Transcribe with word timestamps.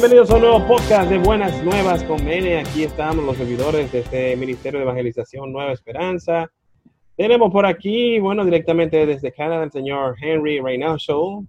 Bienvenidos 0.00 0.30
a 0.30 0.36
un 0.36 0.42
nuevo 0.42 0.64
podcast 0.64 1.10
de 1.10 1.18
Buenas 1.18 1.60
Nuevas 1.64 2.04
con 2.04 2.24
Mene. 2.24 2.58
Aquí 2.58 2.84
estamos 2.84 3.24
los 3.24 3.36
servidores 3.36 3.90
de 3.90 3.98
este 3.98 4.36
Ministerio 4.36 4.78
de 4.78 4.84
Evangelización 4.84 5.50
Nueva 5.50 5.72
Esperanza. 5.72 6.48
Tenemos 7.16 7.50
por 7.50 7.66
aquí, 7.66 8.20
bueno, 8.20 8.44
directamente 8.44 9.04
desde 9.04 9.32
Canadá, 9.32 9.64
el 9.64 9.72
señor 9.72 10.14
Henry 10.22 10.60
Reynoso. 10.60 11.44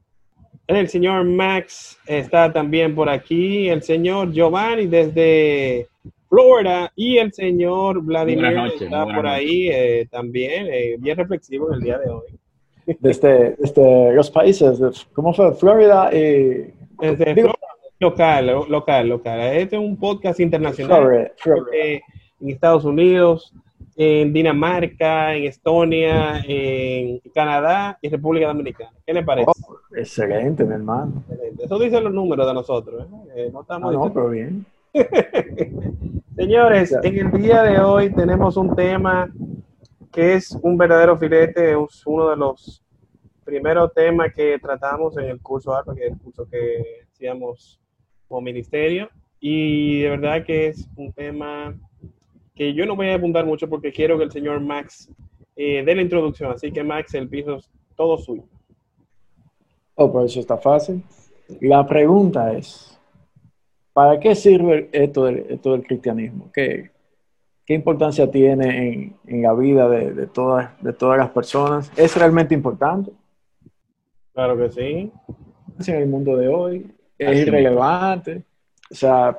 El 0.65 0.89
señor 0.89 1.25
Max 1.25 1.99
está 2.07 2.51
también 2.51 2.95
por 2.95 3.07
aquí. 3.07 3.69
El 3.69 3.83
señor 3.83 4.31
Giovanni 4.31 4.87
desde 4.87 5.87
Florida. 6.27 6.91
Y 6.95 7.19
el 7.19 7.31
señor 7.31 8.01
Vladimir 8.01 8.57
está 8.81 9.05
por 9.05 9.27
ahí 9.27 9.69
eh, 9.69 10.07
también, 10.09 10.65
eh, 10.71 10.95
bien 10.97 11.15
reflexivo 11.17 11.67
en 11.67 11.75
el 11.75 11.81
día 11.81 11.99
de 11.99 12.09
hoy. 12.09 12.39
Desde, 12.99 13.55
desde 13.59 14.11
los 14.11 14.31
países, 14.31 14.79
¿cómo 15.13 15.35
fue? 15.35 15.53
Florida 15.53 16.09
y... 16.11 16.73
Desde 16.99 17.35
Florida 17.35 17.53
Local, 18.01 18.65
local, 18.69 19.09
local. 19.09 19.39
Este 19.41 19.75
es 19.75 19.81
un 19.81 19.97
podcast 19.97 20.39
internacional. 20.39 21.33
En 22.39 22.49
Estados 22.49 22.85
Unidos, 22.85 23.53
en 23.97 24.31
Dinamarca, 24.31 25.35
en 25.35 25.43
Estonia, 25.43 26.41
en 26.47 27.19
Canadá 27.33 27.99
y 28.01 28.07
República 28.07 28.47
Dominicana. 28.47 28.93
¿Qué 29.05 29.13
le 29.13 29.21
parece? 29.21 29.51
Oh, 29.67 29.77
excelente, 29.97 30.63
mi 30.63 30.75
hermano. 30.75 31.25
Eso 31.61 31.77
dicen 31.77 32.05
los 32.05 32.13
números 32.13 32.47
de 32.47 32.53
nosotros. 32.53 33.03
¿eh? 33.03 33.31
Eh, 33.35 33.49
no 33.51 33.63
estamos. 33.63 33.93
Ah, 33.93 33.97
no, 33.97 34.13
pero 34.13 34.29
bien. 34.29 34.65
Señores, 36.37 36.95
en 37.03 37.17
el 37.17 37.31
día 37.33 37.63
de 37.63 37.81
hoy 37.81 38.13
tenemos 38.13 38.55
un 38.55 38.77
tema 38.77 39.29
que 40.09 40.35
es 40.35 40.57
un 40.61 40.77
verdadero 40.77 41.17
filete, 41.17 41.71
es 41.71 42.03
uno 42.05 42.29
de 42.29 42.37
los 42.37 42.81
primeros 43.43 43.93
temas 43.93 44.33
que 44.33 44.57
tratamos 44.57 45.17
en 45.17 45.25
el 45.25 45.41
curso 45.41 45.75
ARPA, 45.75 45.93
que 45.95 46.05
es 46.05 46.13
el 46.13 46.17
curso 46.17 46.47
que 46.49 47.07
hacíamos 47.11 47.79
como 48.29 48.39
ministerio. 48.41 49.09
Y 49.41 50.01
de 50.01 50.09
verdad 50.09 50.45
que 50.45 50.67
es 50.67 50.87
un 50.95 51.11
tema 51.11 51.77
que 52.55 52.73
yo 52.73 52.85
no 52.85 52.95
voy 52.95 53.07
a 53.07 53.15
apuntar 53.15 53.45
mucho 53.45 53.69
porque 53.69 53.91
quiero 53.91 54.17
que 54.17 54.25
el 54.25 54.31
señor 54.31 54.61
Max 54.61 55.11
eh, 55.55 55.83
dé 55.83 55.95
la 55.95 56.01
introducción. 56.01 56.51
Así 56.51 56.71
que 56.71 56.83
Max, 56.83 57.13
el 57.15 57.27
piso 57.27 57.55
es 57.55 57.69
todo 57.95 58.17
suyo. 58.17 58.43
Oh, 59.95 60.11
por 60.11 60.25
eso 60.25 60.39
está 60.39 60.57
fácil. 60.57 61.03
La 61.59 61.85
pregunta 61.85 62.53
es, 62.53 62.97
¿para 63.91 64.19
qué 64.19 64.35
sirve 64.35 64.89
esto 64.93 65.25
del, 65.25 65.45
esto 65.49 65.73
del 65.73 65.83
cristianismo? 65.83 66.49
¿Qué, 66.53 66.91
¿Qué 67.65 67.73
importancia 67.73 68.29
tiene 68.29 68.87
en, 68.87 69.15
en 69.25 69.41
la 69.41 69.53
vida 69.53 69.89
de, 69.89 70.13
de, 70.13 70.27
todas, 70.27 70.81
de 70.81 70.93
todas 70.93 71.17
las 71.17 71.29
personas? 71.29 71.91
¿Es 71.97 72.15
realmente 72.15 72.53
importante? 72.53 73.11
Claro 74.33 74.57
que 74.57 74.71
sí. 74.71 75.11
En 75.87 75.95
el 75.95 76.07
mundo 76.07 76.35
de 76.37 76.47
hoy, 76.47 76.91
es 77.19 77.47
irrelevante. 77.47 78.43
O 78.89 78.95
sea, 78.95 79.37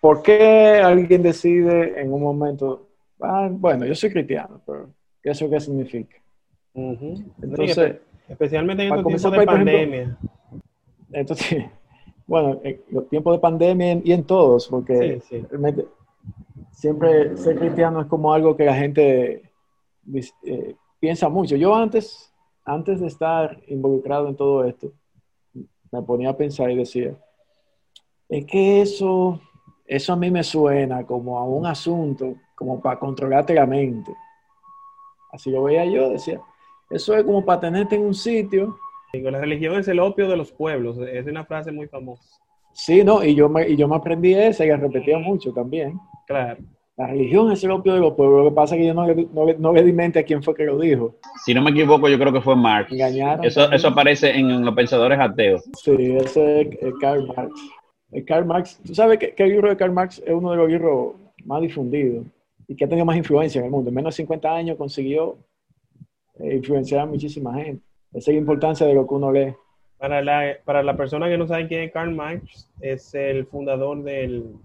¿por 0.00 0.22
qué 0.22 0.80
alguien 0.82 1.22
decide 1.22 2.00
en 2.00 2.12
un 2.12 2.22
momento, 2.22 2.88
ah, 3.20 3.48
bueno, 3.50 3.86
yo 3.86 3.94
soy 3.94 4.10
cristiano, 4.10 4.60
pero 4.66 4.90
¿qué 5.22 5.30
eso 5.30 5.48
qué 5.48 5.60
significa? 5.60 6.16
Entonces, 6.74 7.96
especialmente 8.28 8.82
en 8.84 8.94
estos 8.94 9.06
tiempos 9.06 9.32
de 9.32 9.46
pandemia. 9.46 10.18
entonces, 11.12 11.64
bueno, 12.26 12.60
en 12.64 12.80
los 12.90 13.08
tiempos 13.08 13.34
de 13.34 13.40
pandemia 13.40 14.00
y 14.04 14.12
en 14.12 14.24
todos, 14.24 14.68
porque 14.68 15.22
realmente 15.50 15.86
siempre 16.72 17.36
ser 17.36 17.58
cristiano 17.58 18.00
es 18.00 18.06
como 18.06 18.32
algo 18.32 18.56
que 18.56 18.64
la 18.64 18.74
gente 18.74 19.42
eh, 20.44 20.74
piensa 20.98 21.28
mucho. 21.28 21.56
Yo 21.56 21.74
antes, 21.74 22.32
antes 22.64 23.00
de 23.00 23.06
estar 23.06 23.60
involucrado 23.68 24.28
en 24.28 24.36
todo 24.36 24.64
esto, 24.64 24.92
me 25.92 26.02
ponía 26.02 26.30
a 26.30 26.36
pensar 26.36 26.70
y 26.70 26.76
decía, 26.76 27.14
es 28.28 28.46
que 28.46 28.80
eso, 28.80 29.40
eso 29.86 30.12
a 30.12 30.16
mí 30.16 30.30
me 30.30 30.42
suena 30.42 31.04
como 31.04 31.38
a 31.38 31.44
un 31.44 31.66
asunto, 31.66 32.34
como 32.54 32.80
para 32.80 32.98
controlarte 32.98 33.54
la 33.54 33.66
mente. 33.66 34.12
Así 35.30 35.50
lo 35.50 35.62
veía 35.64 35.84
yo, 35.84 36.10
decía, 36.10 36.40
eso 36.90 37.14
es 37.14 37.24
como 37.24 37.44
para 37.44 37.60
tenerte 37.60 37.96
en 37.96 38.06
un 38.06 38.14
sitio. 38.14 38.78
La 39.12 39.38
religión 39.38 39.78
es 39.78 39.86
el 39.88 40.00
opio 40.00 40.26
de 40.28 40.36
los 40.36 40.50
pueblos, 40.50 40.96
es 40.98 41.26
una 41.26 41.44
frase 41.44 41.70
muy 41.70 41.86
famosa. 41.86 42.24
Sí, 42.72 43.04
no, 43.04 43.22
y 43.22 43.34
yo 43.34 43.50
me, 43.50 43.68
y 43.68 43.76
yo 43.76 43.86
me 43.86 43.96
aprendí 43.96 44.34
esa 44.34 44.64
y 44.64 44.68
la 44.68 44.78
repetía 44.78 45.18
mucho 45.18 45.52
también. 45.52 46.00
Claro. 46.26 46.62
La 46.96 47.06
religión 47.06 47.50
es 47.50 47.64
el 47.64 47.70
opio 47.70 47.94
de 47.94 48.00
los 48.00 48.14
pueblos. 48.14 48.44
Lo 48.44 48.50
que 48.50 48.54
pasa 48.54 48.74
es 48.74 48.80
que 48.80 48.86
yo 48.86 48.94
no 48.94 49.06
le, 49.06 49.26
no, 49.32 49.46
no 49.58 49.72
le 49.72 49.82
di 49.82 49.92
mente 49.92 50.18
a 50.18 50.24
quién 50.24 50.42
fue 50.42 50.54
que 50.54 50.64
lo 50.64 50.78
dijo. 50.78 51.16
Si 51.44 51.54
no 51.54 51.62
me 51.62 51.70
equivoco, 51.70 52.08
yo 52.08 52.18
creo 52.18 52.32
que 52.32 52.42
fue 52.42 52.54
Marx. 52.54 52.92
Engañaron. 52.92 53.44
Eso, 53.44 53.72
eso 53.72 53.88
aparece 53.88 54.30
en 54.30 54.64
los 54.64 54.74
pensadores 54.74 55.18
ateos. 55.18 55.62
Sí, 55.82 56.16
ese 56.16 56.60
es 56.60 56.94
Karl 57.00 57.26
Marx. 57.26 57.52
El 58.10 58.26
Karl 58.26 58.44
Marx, 58.44 58.78
tú 58.84 58.94
sabes 58.94 59.18
que, 59.18 59.34
el 59.36 59.48
libro 59.48 59.70
de 59.70 59.76
Karl 59.76 59.92
Marx 59.92 60.22
es 60.24 60.34
uno 60.34 60.50
de 60.50 60.56
los 60.58 60.68
libros 60.68 61.14
más 61.44 61.62
difundidos 61.62 62.26
y 62.68 62.76
que 62.76 62.84
ha 62.84 62.88
tenido 62.88 63.06
más 63.06 63.16
influencia 63.16 63.58
en 63.60 63.64
el 63.64 63.70
mundo. 63.70 63.88
En 63.88 63.94
menos 63.94 64.14
de 64.14 64.22
50 64.22 64.54
años 64.54 64.76
consiguió 64.76 65.38
eh, 66.40 66.56
influenciar 66.56 67.00
a 67.00 67.06
muchísima 67.06 67.54
gente. 67.54 67.82
Esa 68.12 68.30
es 68.30 68.34
la 68.34 68.40
importancia 68.40 68.86
de 68.86 68.92
lo 68.92 69.06
que 69.06 69.14
uno 69.14 69.32
lee. 69.32 69.54
Para 69.96 70.20
la, 70.20 70.58
para 70.64 70.82
la 70.82 70.94
persona 70.94 71.28
que 71.28 71.38
no 71.38 71.46
sabe 71.46 71.68
quién 71.68 71.84
es 71.84 71.92
Karl 71.92 72.14
Marx, 72.14 72.70
es 72.80 73.14
el 73.14 73.46
fundador 73.46 74.02
del, 74.02 74.56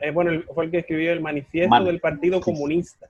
eh, 0.00 0.10
bueno, 0.10 0.42
fue 0.54 0.66
el 0.66 0.70
que 0.70 0.78
escribió 0.78 1.12
el 1.12 1.20
manifiesto 1.20 1.84
del 1.84 2.00
Partido 2.00 2.40
Comunista. 2.40 3.08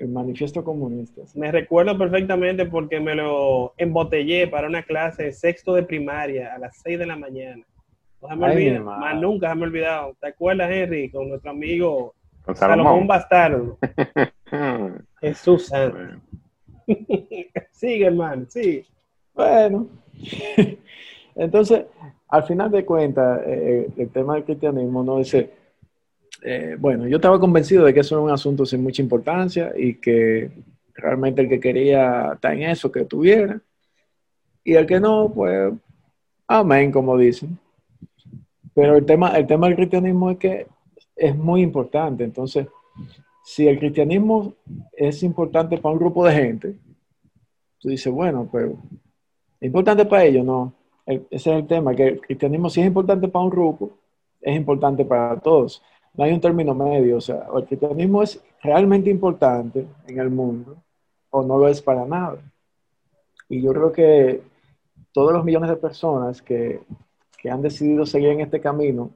El 0.00 0.08
manifiesto 0.08 0.64
comunista. 0.64 1.20
Me 1.34 1.52
recuerdo 1.52 1.96
perfectamente 1.98 2.64
porque 2.64 2.98
me 3.00 3.14
lo 3.14 3.74
embotellé 3.76 4.48
para 4.48 4.66
una 4.66 4.82
clase 4.82 5.24
de 5.24 5.32
sexto 5.34 5.74
de 5.74 5.82
primaria 5.82 6.54
a 6.54 6.58
las 6.58 6.80
6 6.82 7.00
de 7.00 7.06
la 7.06 7.16
mañana. 7.16 7.62
No 8.22 8.28
se 8.28 8.36
me 8.36 8.50
olvida, 8.50 8.80
más 8.80 9.20
nunca 9.20 9.50
se 9.50 9.54
me 9.56 9.62
ha 9.62 9.66
olvidado. 9.66 10.16
¿Te 10.18 10.28
acuerdas, 10.28 10.70
Henry, 10.70 11.10
con 11.10 11.28
nuestro 11.28 11.50
amigo 11.50 12.14
Salomón 12.54 13.06
Bastardo? 13.06 13.78
Jesús 15.20 15.66
Santo. 15.66 15.98
sigue, 17.70 18.06
hermano, 18.06 18.46
sigue. 18.48 18.86
Bueno. 19.34 19.86
Entonces, 21.34 21.84
al 22.28 22.42
final 22.44 22.70
de 22.70 22.86
cuentas, 22.86 23.42
eh, 23.46 23.86
el 23.98 24.08
tema 24.08 24.34
del 24.34 24.44
cristianismo 24.44 25.02
no 25.02 25.20
es 25.20 25.34
eh, 26.42 26.76
bueno, 26.78 27.06
yo 27.06 27.16
estaba 27.16 27.38
convencido 27.38 27.84
de 27.84 27.92
que 27.92 28.00
eso 28.00 28.14
era 28.14 28.24
un 28.24 28.30
asunto 28.30 28.64
sin 28.64 28.82
mucha 28.82 29.02
importancia 29.02 29.72
y 29.76 29.94
que 29.94 30.50
realmente 30.94 31.42
el 31.42 31.48
que 31.48 31.60
quería 31.60 32.32
estar 32.34 32.54
en 32.54 32.62
eso, 32.62 32.90
que 32.90 33.04
tuviera. 33.04 33.60
Y 34.64 34.74
el 34.74 34.86
que 34.86 35.00
no, 35.00 35.32
pues, 35.32 35.72
amén, 36.46 36.92
como 36.92 37.16
dicen. 37.16 37.58
Pero 38.74 38.96
el 38.96 39.04
tema, 39.04 39.36
el 39.36 39.46
tema 39.46 39.66
del 39.66 39.76
cristianismo 39.76 40.30
es 40.30 40.38
que 40.38 40.66
es 41.16 41.36
muy 41.36 41.62
importante. 41.62 42.24
Entonces, 42.24 42.66
si 43.44 43.66
el 43.66 43.78
cristianismo 43.78 44.54
es 44.92 45.22
importante 45.22 45.76
para 45.78 45.92
un 45.92 45.98
grupo 45.98 46.24
de 46.24 46.34
gente, 46.34 46.76
tú 47.78 47.88
dices, 47.88 48.12
bueno, 48.12 48.48
pero 48.50 48.76
¿es 49.60 49.66
importante 49.66 50.04
para 50.04 50.24
ellos? 50.24 50.44
No. 50.44 50.72
ese 51.06 51.24
es 51.30 51.46
el 51.46 51.66
tema, 51.66 51.94
que 51.94 52.08
el 52.08 52.20
cristianismo 52.20 52.70
si 52.70 52.80
es 52.80 52.86
importante 52.86 53.28
para 53.28 53.44
un 53.44 53.50
grupo, 53.50 53.98
es 54.40 54.56
importante 54.56 55.04
para 55.04 55.38
todos 55.40 55.82
no 56.14 56.24
hay 56.24 56.32
un 56.32 56.40
término 56.40 56.74
medio, 56.74 57.18
o 57.18 57.20
sea, 57.20 57.46
el 57.56 57.64
cristianismo 57.64 58.22
es 58.22 58.42
realmente 58.62 59.10
importante 59.10 59.86
en 60.06 60.18
el 60.18 60.30
mundo 60.30 60.76
o 61.30 61.42
no 61.42 61.58
lo 61.58 61.68
es 61.68 61.80
para 61.80 62.04
nada. 62.04 62.38
Y 63.48 63.62
yo 63.62 63.72
creo 63.72 63.92
que 63.92 64.42
todos 65.12 65.32
los 65.32 65.44
millones 65.44 65.70
de 65.70 65.76
personas 65.76 66.42
que, 66.42 66.80
que 67.38 67.50
han 67.50 67.62
decidido 67.62 68.04
seguir 68.04 68.30
en 68.30 68.40
este 68.40 68.60
camino, 68.60 69.10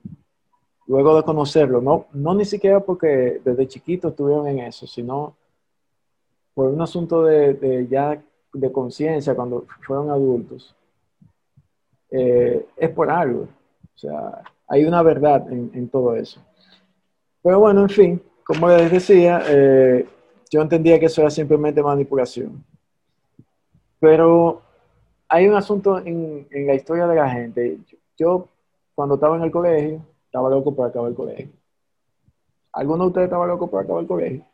luego 0.86 1.16
de 1.16 1.22
conocerlo, 1.22 1.80
no, 1.80 2.06
no 2.12 2.34
ni 2.34 2.44
siquiera 2.44 2.80
porque 2.80 3.40
desde 3.44 3.68
chiquitos 3.68 4.12
estuvieron 4.12 4.46
en 4.48 4.60
eso, 4.60 4.86
sino 4.86 5.36
por 6.54 6.68
un 6.68 6.80
asunto 6.80 7.24
de, 7.24 7.86
ya 7.90 8.22
de 8.52 8.72
conciencia 8.72 9.34
cuando 9.34 9.66
fueron 9.84 10.10
adultos, 10.10 10.74
eh, 12.10 12.66
es 12.76 12.90
por 12.90 13.10
algo. 13.10 13.42
O 13.42 13.98
sea, 13.98 14.42
hay 14.68 14.84
una 14.84 15.02
verdad 15.02 15.50
en 15.50 15.88
todo 15.88 16.14
eso. 16.14 16.40
Pero 17.44 17.60
bueno, 17.60 17.82
en 17.82 17.90
fin, 17.90 18.22
como 18.42 18.68
les 18.68 18.90
decía, 18.90 19.42
eh, 19.46 20.08
yo 20.50 20.62
entendía 20.62 20.98
que 20.98 21.06
eso 21.06 21.20
era 21.20 21.28
simplemente 21.28 21.82
manipulación. 21.82 22.64
Pero 24.00 24.62
hay 25.28 25.46
un 25.46 25.54
asunto 25.54 25.98
en, 25.98 26.48
en, 26.50 26.66
la 26.66 26.74
historia 26.74 27.06
de 27.06 27.16
la 27.16 27.28
gente. 27.28 27.78
Yo, 28.16 28.48
cuando 28.94 29.16
estaba 29.16 29.36
en 29.36 29.42
el 29.42 29.50
colegio, 29.50 30.00
estaba 30.24 30.48
loco 30.48 30.74
por 30.74 30.88
acabar 30.88 31.10
el 31.10 31.14
colegio. 31.14 31.48
¿Alguno 32.72 33.04
de 33.04 33.08
ustedes 33.08 33.26
estaba 33.26 33.46
loco 33.46 33.70
por 33.70 33.84
acabar 33.84 34.00
el 34.00 34.08
colegio? 34.08 34.44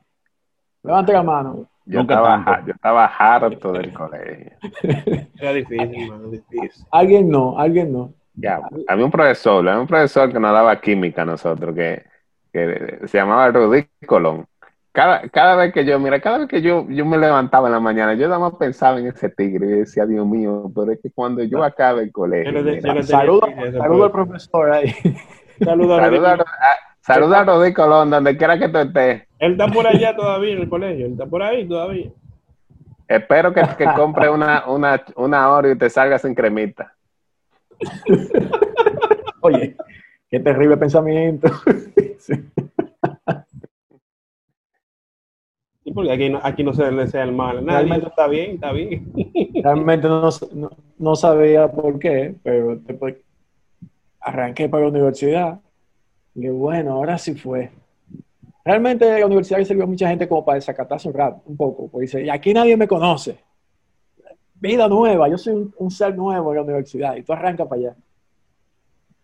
Levante 0.82 1.12
la 1.12 1.22
mano. 1.22 1.66
Yo 1.86 2.00
estaba, 2.00 2.64
yo 2.66 2.72
estaba 2.72 3.06
harto 3.06 3.72
del 3.72 3.92
colegio. 3.92 4.50
Era 5.38 5.52
difícil, 5.52 6.02
hermano, 6.02 6.28
difícil. 6.28 6.84
Alguien 6.90 7.28
no, 7.28 7.56
alguien 7.56 7.92
no. 7.92 8.12
Ya, 8.34 8.60
había 8.88 9.04
un 9.04 9.10
profesor, 9.12 9.68
había 9.68 9.80
un 9.80 9.86
profesor 9.86 10.32
que 10.32 10.40
nos 10.40 10.52
daba 10.52 10.80
química 10.80 11.22
a 11.22 11.26
nosotros, 11.26 11.72
que 11.74 12.09
que 12.52 13.00
se 13.06 13.18
llamaba 13.18 13.50
Rudy 13.50 13.86
Colón. 14.06 14.46
cada, 14.92 15.28
cada 15.28 15.56
vez 15.56 15.72
que 15.72 15.84
yo, 15.84 15.98
mira, 15.98 16.20
cada 16.20 16.38
vez 16.38 16.48
que 16.48 16.62
yo, 16.62 16.86
yo 16.88 17.04
me 17.06 17.16
levantaba 17.18 17.68
en 17.68 17.72
la 17.74 17.80
mañana, 17.80 18.14
yo 18.14 18.26
nada 18.28 18.40
más 18.40 18.54
pensaba 18.56 18.98
en 18.98 19.06
ese 19.06 19.28
tigre 19.28 19.66
y 19.66 19.70
decía, 19.80 20.04
Dios 20.06 20.26
mío, 20.26 20.70
pero 20.74 20.92
es 20.92 21.00
que 21.02 21.10
cuando 21.10 21.42
yo 21.44 21.62
acabe 21.62 22.02
el 22.02 22.12
colegio. 22.12 22.52
Mira, 22.62 23.02
Saludo, 23.02 23.40
saludo 23.76 24.04
al 24.04 24.12
profesor 24.12 24.72
ahí. 24.72 24.92
Saludos 25.62 25.98
a 26.00 26.04
Saluda, 26.04 26.32
a- 26.34 26.78
saluda 27.02 27.40
a 27.40 27.44
Rodrigo 27.44 27.82
Colón, 27.82 28.10
donde 28.10 28.36
quiera 28.36 28.58
que 28.58 28.68
tú 28.68 28.78
estés. 28.78 29.22
Él 29.38 29.52
está 29.52 29.66
por 29.68 29.86
allá 29.86 30.16
todavía 30.16 30.54
en 30.54 30.60
el 30.62 30.68
colegio. 30.68 31.06
Él 31.06 31.12
está 31.12 31.26
por 31.26 31.42
ahí 31.42 31.68
todavía. 31.68 32.10
Espero 33.06 33.52
que, 33.52 33.62
que 33.76 33.84
compre 33.96 34.30
una, 34.30 34.64
una, 34.66 35.02
una 35.16 35.50
Oreo 35.50 35.72
y 35.72 35.78
te 35.78 35.90
salgas 35.90 36.22
sin 36.22 36.34
cremita. 36.34 36.94
Oye, 39.42 39.76
qué 40.30 40.40
terrible 40.40 40.76
pensamiento. 40.76 41.48
Sí. 42.20 42.34
Sí, 45.82 45.92
porque 45.92 46.12
aquí 46.12 46.28
no, 46.28 46.38
aquí 46.42 46.62
no 46.62 46.74
se 46.74 46.90
le 46.90 47.04
desea 47.04 47.22
el 47.22 47.32
mal 47.32 47.64
nadie. 47.64 47.78
Realmente- 47.86 48.08
está 48.08 48.26
bien, 48.26 48.50
está 48.56 48.72
bien. 48.72 49.10
Realmente 49.62 50.06
no, 50.06 50.28
no, 50.52 50.70
no 50.98 51.16
sabía 51.16 51.68
por 51.72 51.98
qué, 51.98 52.34
pero 52.42 52.76
después 52.76 53.16
arranqué 54.20 54.68
para 54.68 54.82
la 54.84 54.90
universidad. 54.90 55.60
Y 56.34 56.48
bueno, 56.48 56.92
ahora 56.92 57.16
sí 57.16 57.34
fue. 57.34 57.70
Realmente 58.64 59.18
la 59.18 59.24
universidad 59.26 59.58
le 59.58 59.64
sirvió 59.64 59.84
a 59.84 59.86
mucha 59.86 60.08
gente 60.08 60.28
como 60.28 60.44
para 60.44 60.56
desacatarse 60.56 61.08
un 61.08 61.14
rato, 61.14 61.40
un 61.46 61.56
poco. 61.56 61.88
Porque 61.88 62.02
dice, 62.02 62.22
y 62.22 62.28
aquí 62.28 62.52
nadie 62.52 62.76
me 62.76 62.86
conoce. 62.86 63.38
Vida 64.54 64.86
nueva, 64.88 65.26
yo 65.30 65.38
soy 65.38 65.54
un, 65.54 65.74
un 65.78 65.90
ser 65.90 66.14
nuevo 66.14 66.50
en 66.50 66.56
la 66.56 66.62
universidad 66.62 67.16
y 67.16 67.22
tú 67.22 67.32
arrancas 67.32 67.66
para 67.66 67.80
allá. 67.80 67.96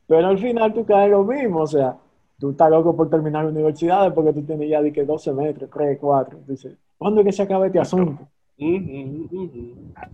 Pero 0.07 0.27
al 0.27 0.39
final 0.39 0.73
tú 0.73 0.85
caes 0.85 1.11
lo 1.11 1.25
mismo, 1.25 1.61
o 1.61 1.67
sea, 1.67 1.97
tú 2.39 2.51
estás 2.51 2.71
loco 2.71 2.97
por 2.97 3.11
terminar 3.11 3.45
la 3.45 3.51
universidad 3.51 4.15
porque 4.15 4.33
tú 4.33 4.43
tienes 4.43 4.69
ya 4.69 4.81
de 4.81 4.93
que 4.93 5.05
12 5.05 5.33
metros, 5.33 5.71
3, 5.71 5.99
4. 6.01 6.39
Dices, 6.47 6.77
¿cuándo 6.97 7.21
es 7.21 7.27
que 7.27 7.33
se 7.33 7.43
acaba 7.43 7.67
este 7.67 7.81
asunto? 7.81 8.27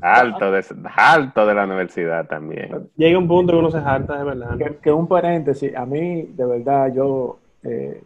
Alto 0.00 0.50
de, 0.50 0.64
alto 0.96 1.46
de 1.46 1.54
la 1.54 1.64
universidad 1.64 2.26
también. 2.26 2.90
Llega 2.96 3.18
un 3.18 3.28
punto 3.28 3.52
que 3.52 3.58
uno 3.58 3.70
se 3.70 3.78
harta, 3.78 4.18
de 4.18 4.24
verdad. 4.24 4.50
¿no? 4.50 4.58
Que, 4.58 4.76
que 4.78 4.90
un 4.90 5.06
paréntesis, 5.06 5.74
a 5.76 5.86
mí 5.86 6.22
de 6.22 6.44
verdad 6.44 6.92
yo 6.92 7.38
eh, 7.62 8.02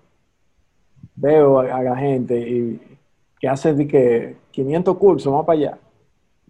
veo 1.14 1.60
a, 1.60 1.76
a 1.76 1.82
la 1.82 1.96
gente 1.96 2.38
y, 2.38 2.96
que 3.38 3.48
hace 3.48 3.74
de 3.74 3.86
que 3.86 4.36
500 4.50 4.96
cursos, 4.96 5.30
vamos 5.30 5.46
para 5.46 5.58
allá, 5.58 5.78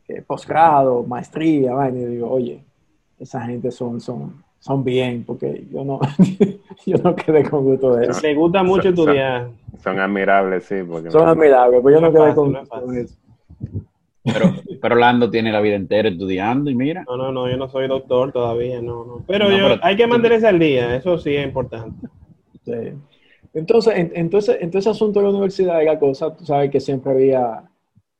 que 0.05 0.23
posgrado, 0.23 1.03
maestría, 1.03 1.75
vaina, 1.75 1.99
y 1.99 2.05
digo, 2.05 2.31
oye, 2.31 2.65
esa 3.19 3.41
gente 3.43 3.71
son, 3.71 4.01
son, 4.01 4.45
son 4.67 4.83
bien, 4.85 5.23
porque 5.25 5.65
yo 5.71 5.85
no, 5.85 6.01
yo 6.87 6.97
no 6.99 7.15
quedé 7.15 7.49
con 7.49 7.65
gusto 7.65 7.95
de 7.95 8.07
eso. 8.09 8.21
Le 8.21 8.35
gusta 8.35 8.63
mucho 8.65 8.83
Son- 8.83 8.97
son- 8.97 9.05
estudiar. 9.09 9.49
Son 9.83 10.01
admirables, 10.01 10.65
sí, 10.65 10.77
porque 10.89 11.11
Son 11.11 11.29
admirables, 11.29 11.81
pero 11.85 11.95
yo 11.97 12.01
no 12.01 12.11
quedé 12.13 12.21
fácil, 12.23 12.35
con 12.35 12.53
gusto 12.55 12.87
de 12.93 13.01
eso. 13.03 13.17
Pero, 14.25 14.53
pero 14.83 14.95
Lando 14.97 15.31
tiene 15.31 15.53
la 15.53 15.61
vida 15.61 15.77
entera 15.77 16.09
estudiando 16.09 16.69
y 16.69 16.75
mira. 16.75 17.05
No, 17.09 17.17
no, 17.17 17.31
no, 17.31 17.49
yo 17.49 17.57
no 17.57 17.69
soy 17.69 17.87
doctor 17.87 18.33
todavía, 18.33 18.83
no, 18.83 19.05
no. 19.05 19.25
Pero, 19.27 19.49
No, 19.49 19.57
yo, 19.57 19.69
pero- 19.69 19.81
hay 19.85 19.95
que 19.97 20.07
mantenerse 20.09 20.49
al 20.49 20.59
día, 20.59 20.97
eso 20.97 21.17
sí 21.19 21.37
es 21.37 21.47
importante. 21.47 22.09
Sí. 22.65 22.73
Entonces, 23.55 23.95
en, 23.97 24.13
entonces, 24.15 24.59
en 24.61 24.71
todo 24.71 24.81
ese 24.81 24.91
asunto 24.91 25.21
de 25.21 25.25
la 25.27 25.31
universidad 25.31 25.83
la 25.85 25.99
cosa, 25.99 26.35
tú 26.37 26.45
sabes 26.45 26.71
que 26.71 26.81
siempre 26.81 27.13
había, 27.13 27.63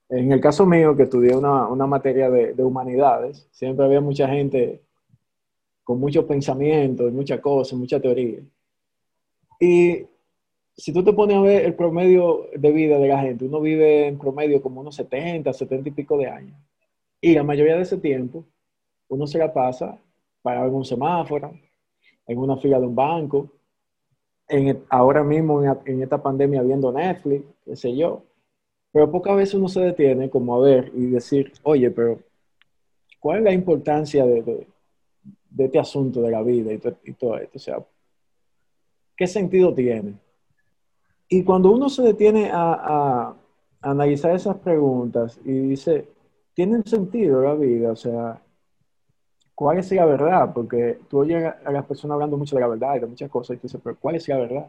en 0.09 0.31
el 0.31 0.41
caso 0.41 0.65
mío, 0.65 0.97
que 0.97 1.03
estudié 1.03 1.35
una, 1.37 1.67
una 1.67 1.87
materia 1.89 2.31
de, 2.31 2.55
de 2.55 2.63
humanidades, 2.63 3.49
siempre 3.51 3.85
había 3.85 4.01
mucha 4.01 4.29
gente 4.29 4.81
con 5.87 6.01
muchos 6.01 6.27
pensamientos, 6.27 7.13
muchas 7.15 7.41
cosas, 7.41 7.79
mucha 7.79 8.01
teoría. 8.01 8.41
Y 9.61 10.07
si 10.77 10.93
tú 10.93 11.05
te 11.05 11.13
pones 11.13 11.37
a 11.37 11.41
ver 11.41 11.65
el 11.65 11.75
promedio 11.75 12.49
de 12.57 12.73
vida 12.73 12.99
de 12.99 13.09
la 13.09 13.21
gente, 13.21 13.45
uno 13.47 13.61
vive 13.61 14.09
en 14.09 14.19
promedio 14.19 14.63
como 14.63 14.81
unos 14.83 14.97
70, 14.97 15.53
70 15.53 15.89
y 15.89 15.93
pico 15.93 16.19
de 16.19 16.29
años. 16.29 16.59
Y 17.21 17.35
la 17.35 17.45
mayoría 17.45 17.77
de 17.77 17.83
ese 17.83 17.99
tiempo, 17.99 18.45
uno 19.09 19.27
se 19.27 19.39
la 19.39 19.53
pasa 19.53 19.99
para 20.43 20.67
en 20.67 20.75
un 20.75 20.85
semáforo, 20.85 21.53
en 22.27 22.39
una 22.39 22.57
fila 22.59 22.81
de 22.81 22.87
un 22.87 22.97
banco, 22.97 23.51
en, 24.49 24.69
e- 24.69 24.83
ahora 24.91 25.25
mismo 25.25 25.63
en, 25.65 25.79
en 25.87 26.03
esta 26.03 26.23
pandemia 26.23 26.63
viendo 26.63 26.93
Netflix, 26.93 27.45
qué 27.65 27.77
sé 27.77 27.97
yo. 27.97 28.23
Pero 28.93 29.11
pocas 29.11 29.37
veces 29.37 29.55
uno 29.55 29.69
se 29.69 29.81
detiene 29.81 30.31
como 30.31 30.57
a 30.57 30.61
ver 30.61 30.93
y 30.95 31.07
decir, 31.07 31.53
oye, 31.65 31.91
pero 31.91 32.21
¿cuál 33.21 33.39
es 33.39 33.45
la 33.45 33.53
importancia 33.53 34.25
de, 34.25 34.43
de- 34.43 34.67
de 35.57 35.65
este 35.67 35.79
asunto 35.79 36.21
de 36.23 36.31
la 36.31 36.43
vida 36.43 36.73
y, 36.73 36.81
y 37.05 37.13
todo 37.15 37.39
esto? 37.39 37.57
O 37.57 37.61
sea, 37.61 37.79
¿qué 39.17 39.27
sentido 39.27 39.75
tiene? 39.75 40.15
Y 41.29 41.43
cuando 41.45 41.71
uno 41.73 41.89
se 41.89 42.03
detiene 42.03 42.51
a, 42.53 42.73
a 42.73 43.37
analizar 43.83 44.35
esas 44.35 44.57
preguntas 44.59 45.41
y 45.45 45.53
dice, 45.53 46.09
¿tienen 46.55 46.85
sentido 46.87 47.43
la 47.43 47.55
vida? 47.55 47.93
O 47.93 47.97
sea, 47.97 48.41
¿cuál 49.57 49.79
es 49.79 49.91
la 49.91 50.05
verdad? 50.05 50.53
Porque 50.55 51.01
tú 51.09 51.19
oyes 51.19 51.45
a 51.45 51.59
a 51.65 51.73
las 51.73 51.85
personas 51.85 52.15
hablando 52.15 52.37
mucho 52.37 52.55
de 52.57 52.61
la 52.61 52.69
verdad 52.69 52.97
y 52.97 53.01
de 53.01 53.07
muchas 53.07 53.29
cosas 53.31 53.57
y 53.57 53.59
tú 53.59 53.63
dices, 53.67 53.81
pero 53.83 53.97
¿cuál 53.99 54.15
es 54.17 54.29
la 54.29 54.39
verdad? 54.39 54.69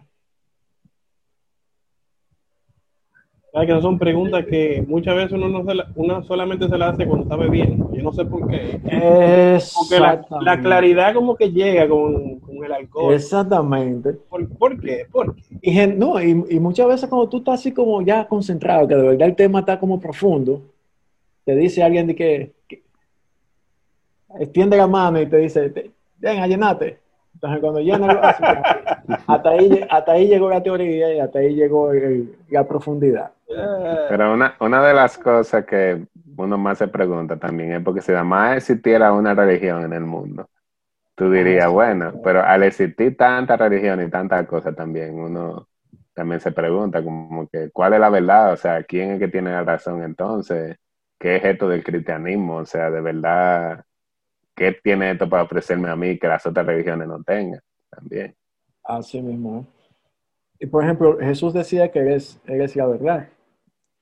Que 3.53 3.81
son 3.81 3.97
preguntas 3.99 4.45
que 4.45 4.85
muchas 4.87 5.15
veces 5.15 5.33
uno, 5.33 5.49
no 5.49 5.65
se 5.65 5.73
la- 5.75 5.91
uno 5.95 6.23
solamente 6.23 6.69
se 6.69 6.77
las 6.77 6.93
hace 6.93 7.05
cuando 7.07 7.23
está 7.23 7.35
bebiendo. 7.35 7.86
Yo 7.97 8.03
no 8.03 8.11
sé 8.13 8.25
por 8.25 8.47
qué. 8.47 8.79
Porque 9.75 9.99
la, 9.99 10.25
la 10.41 10.61
claridad 10.61 11.13
como 11.15 11.35
que 11.35 11.51
llega 11.51 11.87
con, 11.89 12.39
con 12.39 12.63
el 12.63 12.71
alcohol. 12.71 13.13
Exactamente. 13.13 14.13
¿Por, 14.13 14.47
por 14.57 14.79
qué? 14.79 15.07
¿Por 15.11 15.35
qué? 15.35 15.41
Y, 15.61 15.71
gen- 15.71 15.97
no, 15.97 16.21
y, 16.21 16.29
y 16.49 16.59
muchas 16.59 16.87
veces 16.87 17.09
cuando 17.09 17.27
tú 17.27 17.37
estás 17.37 17.59
así 17.59 17.73
como 17.73 18.01
ya 18.03 18.27
concentrado, 18.27 18.87
que 18.87 18.95
de 18.95 19.01
verdad 19.01 19.27
el 19.27 19.35
tema 19.35 19.59
está 19.61 19.79
como 19.79 19.99
profundo, 19.99 20.61
te 21.43 21.55
dice 21.55 21.81
alguien 21.81 22.05
de 22.07 22.15
que, 22.15 22.51
que 22.67 22.83
extiende 24.39 24.77
la 24.77 24.87
mano 24.87 25.19
y 25.21 25.25
te 25.25 25.37
dice, 25.37 25.69
te- 25.69 25.91
ven, 26.19 26.39
a 26.39 26.47
llenate. 26.47 26.99
Entonces 27.33 27.59
cuando 27.61 27.79
llena 27.79 28.07
hasta 29.27 29.49
ahí, 29.49 29.81
hasta 29.89 30.11
ahí 30.11 30.27
llegó 30.27 30.49
la 30.49 30.61
teoría 30.61 31.13
y 31.15 31.19
hasta 31.19 31.39
ahí 31.39 31.55
llegó 31.55 31.91
el- 31.91 32.35
la 32.49 32.67
profundidad. 32.67 33.31
Eh, 33.49 33.97
Pero 34.09 34.33
una, 34.33 34.55
una 34.59 34.85
de 34.85 34.93
las 34.93 35.17
cosas 35.17 35.65
que 35.65 36.05
uno 36.37 36.57
más 36.57 36.77
se 36.77 36.87
pregunta 36.87 37.37
también 37.37 37.73
es 37.73 37.83
porque 37.83 38.01
si 38.01 38.11
además 38.11 38.57
existiera 38.57 39.11
una 39.11 39.33
religión 39.33 39.83
en 39.83 39.93
el 39.93 40.05
mundo, 40.05 40.49
tú 41.15 41.31
dirías, 41.31 41.69
bueno, 41.69 42.13
pero 42.23 42.43
al 42.43 42.63
existir 42.63 43.17
tanta 43.17 43.57
religión 43.57 44.01
y 44.01 44.09
tantas 44.09 44.47
cosas 44.47 44.75
también, 44.75 45.15
uno 45.19 45.67
también 46.13 46.39
se 46.39 46.51
pregunta 46.51 47.03
como 47.03 47.47
que, 47.47 47.69
¿cuál 47.71 47.93
es 47.93 47.99
la 47.99 48.09
verdad? 48.09 48.53
O 48.53 48.57
sea, 48.57 48.83
¿quién 48.83 49.11
es 49.11 49.19
que 49.19 49.27
tiene 49.27 49.51
la 49.51 49.63
razón 49.63 50.03
entonces? 50.03 50.77
¿Qué 51.19 51.37
es 51.37 51.43
esto 51.43 51.67
del 51.69 51.83
cristianismo? 51.83 52.57
O 52.57 52.65
sea, 52.65 52.91
de 52.91 53.01
verdad, 53.01 53.83
¿qué 54.55 54.71
tiene 54.83 55.11
esto 55.11 55.27
para 55.27 55.43
ofrecerme 55.43 55.89
a 55.89 55.95
mí 55.95 56.17
que 56.19 56.27
las 56.27 56.45
otras 56.45 56.65
religiones 56.65 57.07
no 57.07 57.23
tengan? 57.23 57.61
También. 57.89 58.35
Así 58.83 59.21
mismo. 59.21 59.59
¿eh? 59.59 59.65
Y 60.59 60.65
por 60.67 60.83
ejemplo, 60.83 61.17
Jesús 61.19 61.53
decía 61.53 61.91
que 61.91 61.99
él 61.99 62.09
es, 62.09 62.39
él 62.45 62.61
es 62.61 62.75
la 62.75 62.85
verdad. 62.85 63.29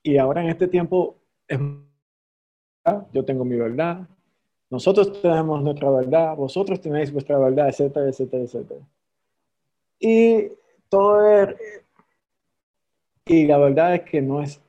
Y 0.02 0.18
ahora 0.18 0.42
en 0.42 0.48
este 0.48 0.68
tiempo, 0.68 1.16
es 1.48 1.58
yo 3.12 3.24
tengo 3.24 3.44
mi 3.44 3.56
verdad, 3.56 4.06
nosotros 4.70 5.20
tenemos 5.20 5.62
nuestra 5.62 5.90
verdad, 5.90 6.36
vosotros 6.36 6.80
tenéis 6.80 7.12
vuestra 7.12 7.38
verdad, 7.38 7.68
etcétera, 7.68 8.08
etcétera, 8.08 8.42
etcétera. 8.42 8.80
Y 9.98 10.48
todo 10.88 11.26
es... 11.30 11.56
Y 13.26 13.46
la 13.46 13.58
verdad 13.58 13.94
es 13.94 14.02
que 14.02 14.22
no 14.22 14.40
es 14.42 14.60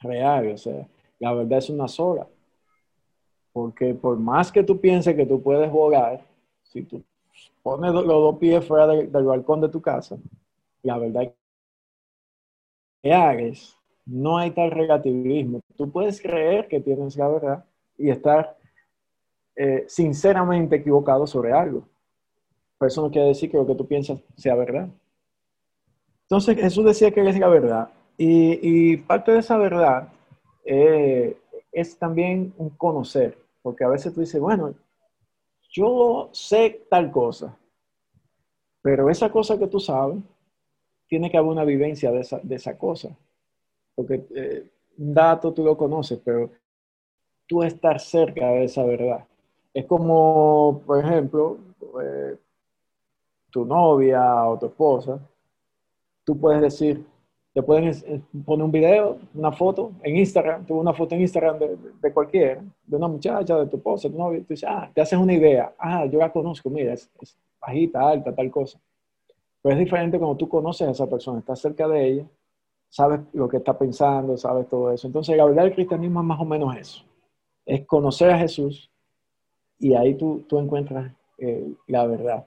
real, 0.00 0.52
o 0.52 0.58
sea, 0.58 0.86
la 1.18 1.32
verdad 1.34 1.58
es 1.58 1.70
una 1.70 1.86
sola. 1.86 2.26
Porque 3.52 3.94
por 3.94 4.16
más 4.18 4.50
que 4.50 4.62
tú 4.62 4.80
pienses 4.80 5.14
que 5.14 5.26
tú 5.26 5.40
puedes 5.42 5.70
volar, 5.70 6.24
si 6.64 6.82
tú 6.82 7.04
pones 7.62 7.92
los 7.92 8.06
dos 8.06 8.38
pies 8.38 8.64
fuera 8.66 8.86
del, 8.86 9.08
balcón 9.08 9.60
de 9.60 9.68
tu 9.68 9.80
casa, 9.80 10.16
la 10.82 10.98
verdad 10.98 11.24
es 11.24 11.32
que 13.02 13.81
no 14.06 14.38
hay 14.38 14.50
tal 14.50 14.70
relativismo. 14.70 15.60
Tú 15.76 15.90
puedes 15.90 16.20
creer 16.20 16.68
que 16.68 16.80
tienes 16.80 17.16
la 17.16 17.28
verdad 17.28 17.64
y 17.96 18.10
estar 18.10 18.56
eh, 19.56 19.84
sinceramente 19.88 20.76
equivocado 20.76 21.26
sobre 21.26 21.52
algo. 21.52 21.86
Pero 22.78 22.88
eso 22.88 23.02
no 23.02 23.10
quiere 23.10 23.28
decir 23.28 23.50
que 23.50 23.56
lo 23.56 23.66
que 23.66 23.74
tú 23.74 23.86
piensas 23.86 24.20
sea 24.36 24.54
verdad. 24.54 24.88
Entonces 26.22 26.56
Jesús 26.56 26.84
decía 26.84 27.10
que 27.10 27.28
es 27.28 27.38
la 27.38 27.48
verdad. 27.48 27.90
Y, 28.16 28.58
y 28.62 28.96
parte 28.96 29.32
de 29.32 29.38
esa 29.38 29.56
verdad 29.56 30.08
eh, 30.64 31.36
es 31.70 31.98
también 31.98 32.52
un 32.58 32.70
conocer. 32.70 33.38
Porque 33.62 33.84
a 33.84 33.88
veces 33.88 34.12
tú 34.12 34.20
dices, 34.20 34.40
bueno, 34.40 34.74
yo 35.70 36.28
sé 36.32 36.86
tal 36.90 37.10
cosa, 37.10 37.56
pero 38.82 39.08
esa 39.08 39.30
cosa 39.30 39.58
que 39.58 39.68
tú 39.68 39.78
sabes, 39.78 40.18
tiene 41.06 41.30
que 41.30 41.36
haber 41.36 41.50
una 41.50 41.64
vivencia 41.64 42.10
de 42.10 42.20
esa, 42.20 42.40
de 42.42 42.56
esa 42.56 42.76
cosa. 42.76 43.16
Porque 43.94 44.24
eh, 44.34 44.70
un 44.98 45.14
dato 45.14 45.52
tú 45.52 45.64
lo 45.64 45.76
conoces, 45.76 46.20
pero 46.24 46.50
tú 47.46 47.62
estar 47.62 48.00
cerca 48.00 48.46
de 48.48 48.64
esa 48.64 48.84
verdad. 48.84 49.26
Es 49.74 49.86
como, 49.86 50.82
por 50.86 51.04
ejemplo, 51.04 51.58
eh, 52.02 52.36
tu 53.50 53.64
novia 53.64 54.48
o 54.48 54.58
tu 54.58 54.66
esposa, 54.66 55.20
tú 56.24 56.38
puedes 56.38 56.62
decir, 56.62 57.04
te 57.52 57.62
pueden 57.62 57.88
eh, 57.88 58.22
poner 58.44 58.64
un 58.64 58.72
video, 58.72 59.18
una 59.34 59.52
foto 59.52 59.92
en 60.02 60.16
Instagram, 60.16 60.64
tuve 60.64 60.80
una 60.80 60.94
foto 60.94 61.14
en 61.14 61.20
Instagram 61.22 61.58
de, 61.58 61.76
de, 62.00 62.12
cualquiera, 62.12 62.62
de 62.86 62.96
una 62.96 63.08
muchacha, 63.08 63.58
de 63.58 63.66
tu 63.66 63.76
esposa, 63.76 64.08
de 64.08 64.14
tu 64.14 64.18
novio, 64.18 64.40
tú 64.40 64.46
dices, 64.48 64.68
ah, 64.68 64.90
te 64.94 65.02
haces 65.02 65.18
una 65.18 65.34
idea, 65.34 65.74
ah, 65.78 66.06
yo 66.06 66.18
la 66.18 66.32
conozco, 66.32 66.70
mira, 66.70 66.94
es, 66.94 67.10
es 67.20 67.36
bajita, 67.60 68.08
alta, 68.08 68.34
tal 68.34 68.50
cosa. 68.50 68.80
Pero 69.60 69.74
es 69.74 69.78
diferente 69.78 70.18
cuando 70.18 70.36
tú 70.36 70.48
conoces 70.48 70.88
a 70.88 70.90
esa 70.90 71.06
persona, 71.06 71.40
estás 71.40 71.60
cerca 71.60 71.86
de 71.86 72.08
ella, 72.08 72.26
sabes 72.92 73.20
lo 73.32 73.48
que 73.48 73.56
está 73.56 73.78
pensando, 73.78 74.36
sabes 74.36 74.68
todo 74.68 74.92
eso. 74.92 75.06
Entonces, 75.06 75.34
la 75.34 75.46
verdad 75.46 75.62
del 75.64 75.74
cristianismo 75.74 76.20
es 76.20 76.26
más 76.26 76.40
o 76.40 76.44
menos 76.44 76.76
eso. 76.76 77.02
Es 77.64 77.86
conocer 77.86 78.30
a 78.30 78.38
Jesús 78.38 78.90
y 79.78 79.94
ahí 79.94 80.14
tú, 80.14 80.44
tú 80.46 80.58
encuentras 80.58 81.10
eh, 81.38 81.72
la 81.86 82.06
verdad. 82.06 82.46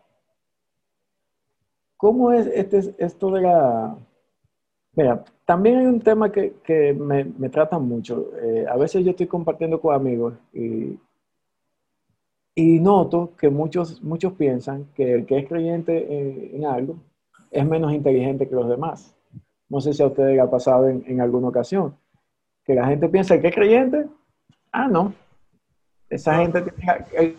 ¿Cómo 1.97 2.31
es 2.31 2.45
este, 2.45 2.93
esto 2.99 3.31
de 3.31 3.41
la... 3.41 3.97
Mira, 4.93 5.23
también 5.45 5.77
hay 5.79 5.85
un 5.87 5.99
tema 5.99 6.31
que, 6.31 6.53
que 6.63 6.93
me, 6.93 7.25
me, 7.25 7.49
trata 7.49 7.79
mucho. 7.79 8.29
Eh, 8.39 8.65
a 8.69 8.77
veces 8.77 9.03
yo 9.03 9.11
estoy 9.11 9.25
compartiendo 9.25 9.81
con 9.81 9.95
amigos 9.95 10.35
y, 10.53 10.99
y 12.53 12.79
noto 12.79 13.33
que 13.35 13.49
muchos, 13.49 14.01
muchos 14.03 14.33
piensan 14.33 14.85
que 14.93 15.15
el 15.15 15.25
que 15.25 15.39
es 15.39 15.47
creyente 15.47 16.55
en, 16.55 16.65
algo 16.65 16.97
es 17.49 17.65
menos 17.65 17.93
inteligente 17.93 18.47
que 18.47 18.55
los 18.55 18.69
demás. 18.69 19.15
No 19.69 19.81
sé 19.81 19.93
si 19.93 20.03
a 20.03 20.07
ustedes 20.07 20.35
les 20.35 20.41
ha 20.41 20.49
pasado 20.49 20.87
en, 20.87 21.03
en 21.07 21.21
alguna 21.21 21.47
ocasión. 21.47 21.95
Que 22.63 22.75
la 22.75 22.87
gente 22.87 23.09
piensa 23.09 23.39
que 23.39 23.47
es 23.47 23.55
creyente. 23.55 24.05
Ah, 24.71 24.87
no. 24.87 25.13
Esa 26.09 26.35
gente 26.37 26.61
tiene, 26.61 27.35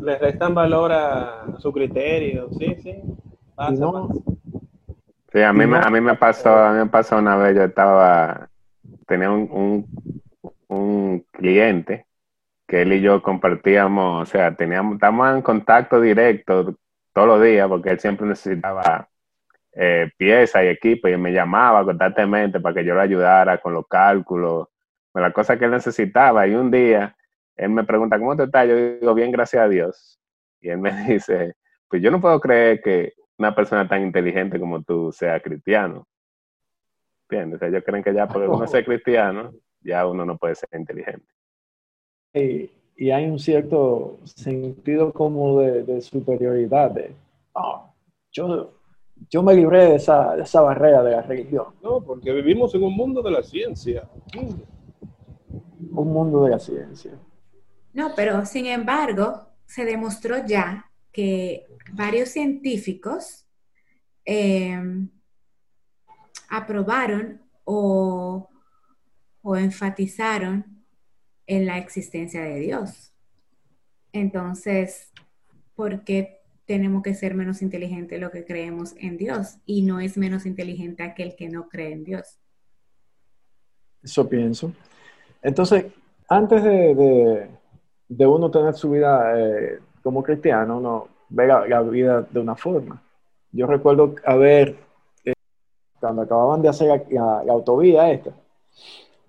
le 0.00 0.18
restan 0.18 0.54
valor 0.54 0.92
a 0.92 1.46
su 1.58 1.72
criterio. 1.72 2.48
Sí, 2.58 2.76
sí. 2.82 3.02
Sí, 5.32 5.42
a 5.42 5.52
mí, 5.52 5.66
me, 5.66 5.78
a 5.78 5.90
mí 5.90 6.00
me 6.00 6.14
pasó, 6.14 6.54
a 6.54 6.72
mí 6.72 6.78
me 6.78 6.86
pasó 6.86 7.18
una 7.18 7.36
vez, 7.36 7.56
yo 7.56 7.64
estaba, 7.64 8.48
tenía 9.06 9.30
un, 9.30 9.48
un, 9.50 10.52
un 10.68 11.26
cliente 11.32 12.06
que 12.66 12.82
él 12.82 12.92
y 12.92 13.00
yo 13.00 13.22
compartíamos, 13.22 14.22
o 14.22 14.26
sea, 14.26 14.54
teníamos, 14.54 14.94
estábamos 14.94 15.34
en 15.34 15.42
contacto 15.42 16.00
directo 16.00 16.76
todos 17.12 17.28
los 17.28 17.42
días 17.42 17.68
porque 17.68 17.90
él 17.90 18.00
siempre 18.00 18.26
necesitaba 18.26 19.08
eh, 19.74 20.10
piezas 20.16 20.64
y 20.64 20.68
equipo 20.68 21.08
y 21.08 21.16
me 21.16 21.32
llamaba 21.32 21.84
constantemente 21.84 22.60
para 22.60 22.74
que 22.74 22.84
yo 22.84 22.94
le 22.94 23.00
ayudara 23.02 23.58
con 23.58 23.74
los 23.74 23.86
cálculos, 23.86 24.68
con 25.12 25.22
las 25.22 25.32
cosas 25.32 25.58
que 25.58 25.64
él 25.64 25.70
necesitaba. 25.70 26.46
Y 26.46 26.54
un 26.54 26.70
día 26.70 27.16
él 27.56 27.70
me 27.70 27.84
pregunta, 27.84 28.18
¿cómo 28.18 28.36
te 28.36 28.44
estás? 28.44 28.68
Yo 28.68 28.76
digo, 28.76 29.14
bien, 29.14 29.30
gracias 29.30 29.62
a 29.62 29.68
Dios. 29.68 30.18
Y 30.60 30.68
él 30.68 30.78
me 30.78 30.90
dice, 31.08 31.54
pues 31.88 32.02
yo 32.02 32.10
no 32.10 32.20
puedo 32.20 32.40
creer 32.40 32.80
que 32.80 33.12
una 33.38 33.54
persona 33.54 33.88
tan 33.88 34.02
inteligente 34.02 34.58
como 34.58 34.82
tú 34.82 35.12
sea 35.12 35.40
cristiano. 35.40 36.06
¿Entiendes? 37.28 37.62
O 37.62 37.66
ellos 37.66 37.82
creen 37.84 38.04
que 38.04 38.14
ya 38.14 38.26
por 38.28 38.42
uno 38.42 38.66
ser 38.66 38.84
cristiano, 38.84 39.52
ya 39.80 40.06
uno 40.06 40.24
no 40.24 40.36
puede 40.36 40.54
ser 40.54 40.68
inteligente. 40.72 41.26
Y, 42.32 42.70
y 42.96 43.10
hay 43.10 43.26
un 43.26 43.38
cierto 43.38 44.18
sentido 44.24 45.12
como 45.12 45.60
de, 45.60 46.00
superioridad, 46.00 46.90
de, 46.90 47.14
oh, 47.52 47.92
yo, 48.30 48.72
yo 49.30 49.42
me 49.42 49.54
libré 49.54 49.86
de 49.86 49.94
esa, 49.96 50.36
de 50.36 50.42
esa 50.42 50.60
barrera 50.60 51.02
de 51.02 51.12
la 51.12 51.22
religión. 51.22 51.66
No, 51.82 52.02
porque 52.02 52.32
vivimos 52.32 52.74
en 52.74 52.82
un 52.82 52.94
mundo 52.94 53.22
de 53.22 53.30
la 53.30 53.42
ciencia. 53.42 54.08
Un 54.34 56.12
mundo 56.12 56.44
de 56.44 56.50
la 56.50 56.58
ciencia. 56.58 57.12
No, 57.92 58.12
pero 58.14 58.44
sin 58.44 58.66
embargo, 58.66 59.48
se 59.66 59.84
demostró 59.84 60.44
ya 60.46 60.90
que 61.12 61.66
varios 61.92 62.30
científicos 62.30 63.46
eh, 64.24 64.80
aprobaron 66.48 67.40
o, 67.64 68.48
o 69.42 69.56
enfatizaron 69.56 70.84
en 71.46 71.66
la 71.66 71.78
existencia 71.78 72.42
de 72.42 72.58
Dios. 72.60 73.12
Entonces, 74.12 75.12
¿por 75.74 76.04
qué 76.04 76.33
tenemos 76.66 77.02
que 77.02 77.14
ser 77.14 77.34
menos 77.34 77.62
inteligentes 77.62 78.20
lo 78.20 78.30
que 78.30 78.44
creemos 78.44 78.94
en 78.98 79.16
Dios? 79.16 79.58
Y 79.66 79.82
no 79.82 80.00
es 80.00 80.16
menos 80.16 80.46
inteligente 80.46 81.02
aquel 81.02 81.36
que 81.36 81.48
no 81.48 81.68
cree 81.68 81.92
en 81.92 82.04
Dios. 82.04 82.38
Eso 84.02 84.28
pienso. 84.28 84.72
Entonces, 85.42 85.86
antes 86.28 86.62
de, 86.62 87.48
uno 88.26 88.50
tener 88.50 88.74
su 88.74 88.90
vida 88.90 89.38
eh, 89.38 89.78
como 90.02 90.22
cristiano, 90.22 90.78
uno 90.78 91.08
ve 91.28 91.46
la, 91.46 91.82
vida 91.82 92.22
de 92.22 92.40
una 92.40 92.54
forma. 92.54 93.02
Yo 93.52 93.66
recuerdo 93.66 94.14
haber, 94.24 94.76
eh, 95.24 95.32
cuando 96.00 96.22
acababan 96.22 96.62
de 96.62 96.68
hacer 96.68 97.06
la, 97.10 97.52
autovía 97.52 98.10
esta, 98.10 98.30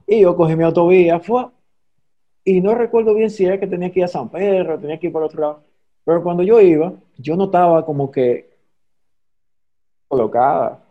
y 0.07 0.21
yo 0.21 0.35
cogí 0.35 0.55
mi 0.55 0.63
autovía, 0.63 1.19
fue, 1.19 1.47
y 2.43 2.61
no 2.61 2.75
recuerdo 2.75 3.13
bien 3.13 3.29
si 3.29 3.45
era 3.45 3.59
que 3.59 3.67
tenía 3.67 3.91
que 3.91 3.99
ir 3.99 4.05
a 4.05 4.09
San 4.09 4.29
Pedro, 4.29 4.79
tenía 4.79 4.99
que 4.99 5.07
ir 5.07 5.13
por 5.13 5.23
otro 5.23 5.41
lado, 5.41 5.63
pero 6.05 6.23
cuando 6.23 6.43
yo 6.43 6.61
iba, 6.61 6.93
yo 7.17 7.35
notaba 7.35 7.85
como 7.85 8.11
que 8.11 8.55
colocada. 10.07 10.81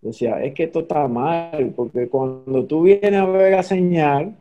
Decía, 0.00 0.40
es 0.42 0.54
que 0.54 0.64
esto 0.64 0.80
está 0.80 1.08
mal, 1.08 1.72
porque 1.74 2.08
cuando 2.08 2.64
tú 2.64 2.82
vienes 2.82 3.14
a 3.14 3.26
ver 3.26 3.52
la 3.52 3.62
señal, 3.64 4.36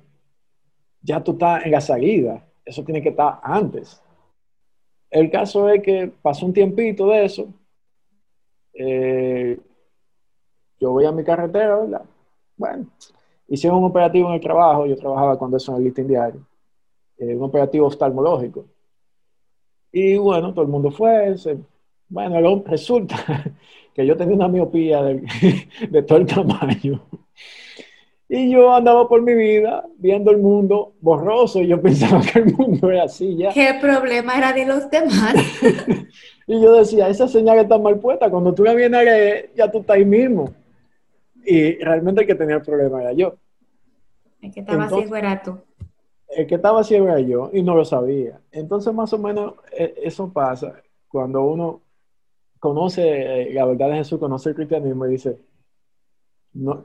ya 1.02 1.24
tú 1.24 1.32
estás 1.32 1.66
en 1.66 1.72
la 1.72 1.82
salida. 1.82 2.46
Eso 2.64 2.84
tiene 2.84 3.02
que 3.02 3.10
estar 3.10 3.40
antes. 3.42 4.02
El 5.10 5.32
caso 5.32 5.68
es 5.70 5.82
que 5.82 6.12
pasó 6.22 6.46
un 6.46 6.54
tiempito 6.54 7.08
de 7.08 7.26
eso. 7.26 7.48
Eh, 8.74 9.60
yo 10.80 10.92
voy 10.92 11.06
a 11.06 11.12
mi 11.12 11.24
carretera, 11.24 11.78
¿verdad? 11.78 12.06
Bueno, 12.56 12.88
hicieron 13.48 13.80
un 13.80 13.86
operativo 13.86 14.30
en 14.30 14.36
el 14.36 14.42
trabajo. 14.42 14.86
Yo 14.86 14.96
trabajaba 14.96 15.40
con 15.40 15.56
eso 15.56 15.72
en 15.72 15.78
el 15.80 15.84
listing 15.86 16.08
diario. 16.08 16.46
Eh, 17.18 17.36
un 17.36 17.44
operativo 17.44 17.88
oftalmológico. 17.88 18.66
Y 20.00 20.16
bueno, 20.16 20.54
todo 20.54 20.62
el 20.62 20.68
mundo 20.68 20.92
fue. 20.92 21.36
bueno, 22.08 22.64
resulta 22.68 23.18
que 23.96 24.06
yo 24.06 24.16
tenía 24.16 24.36
una 24.36 24.48
miopía 24.48 25.02
de, 25.02 25.24
de 25.90 26.04
todo 26.04 26.20
el 26.20 26.28
tamaño. 26.28 27.02
Y 28.30 28.52
yo 28.52 28.76
andaba 28.76 29.08
por 29.08 29.24
mi 29.24 29.34
vida 29.34 29.84
viendo 29.98 30.30
el 30.30 30.38
mundo 30.38 30.94
borroso 31.02 31.62
y 31.62 31.68
yo 31.68 31.82
pensaba 31.82 32.22
que 32.22 32.40
el 32.40 32.54
mundo 32.54 32.92
era 32.92 33.06
así 33.06 33.38
ya. 33.38 33.52
¿Qué 33.52 33.76
problema 33.82 34.38
era 34.38 34.54
de 34.54 34.68
los 34.68 34.88
demás? 34.92 35.34
y 36.48 36.62
yo 36.62 36.74
decía, 36.74 37.10
esa 37.10 37.28
señal 37.28 37.58
está 37.58 37.80
mal 37.80 37.98
puesta, 38.00 38.30
cuando 38.30 38.54
tú 38.54 38.66
la 38.66 38.76
vienes 38.76 39.00
a 39.00 39.04
leer, 39.04 39.52
ya 39.56 39.72
tú 39.72 39.80
estás 39.80 39.96
ahí 39.96 40.06
mismo. 40.06 40.54
Y 41.44 41.76
realmente 41.80 42.22
el 42.22 42.28
que 42.28 42.36
tenía 42.36 42.58
el 42.58 42.62
problema 42.62 43.02
era 43.02 43.14
yo. 43.14 43.34
El 44.44 44.54
que 44.54 44.60
estaba 44.60 44.90
ciego 44.90 45.16
era 45.16 45.42
tú. 45.42 45.58
El 46.30 46.48
que 46.48 46.56
estaba 46.56 46.84
ciego 46.84 47.08
era 47.08 47.20
yo 47.20 47.50
y 47.54 47.62
no 47.64 47.76
lo 47.76 47.86
sabía. 47.86 48.40
Entonces 48.52 48.94
más 48.94 49.12
o 49.14 49.18
menos 49.18 49.56
e, 49.72 49.96
eso 50.04 50.32
pasa 50.32 50.82
cuando 51.08 51.44
uno 51.44 51.82
conoce 52.60 53.50
eh, 53.50 53.54
la 53.54 53.66
verdad 53.66 53.90
de 53.90 53.98
Jesús, 53.98 54.20
conoce 54.20 54.50
el 54.50 54.56
cristianismo 54.56 55.06
y 55.06 55.12
dice, 55.12 55.38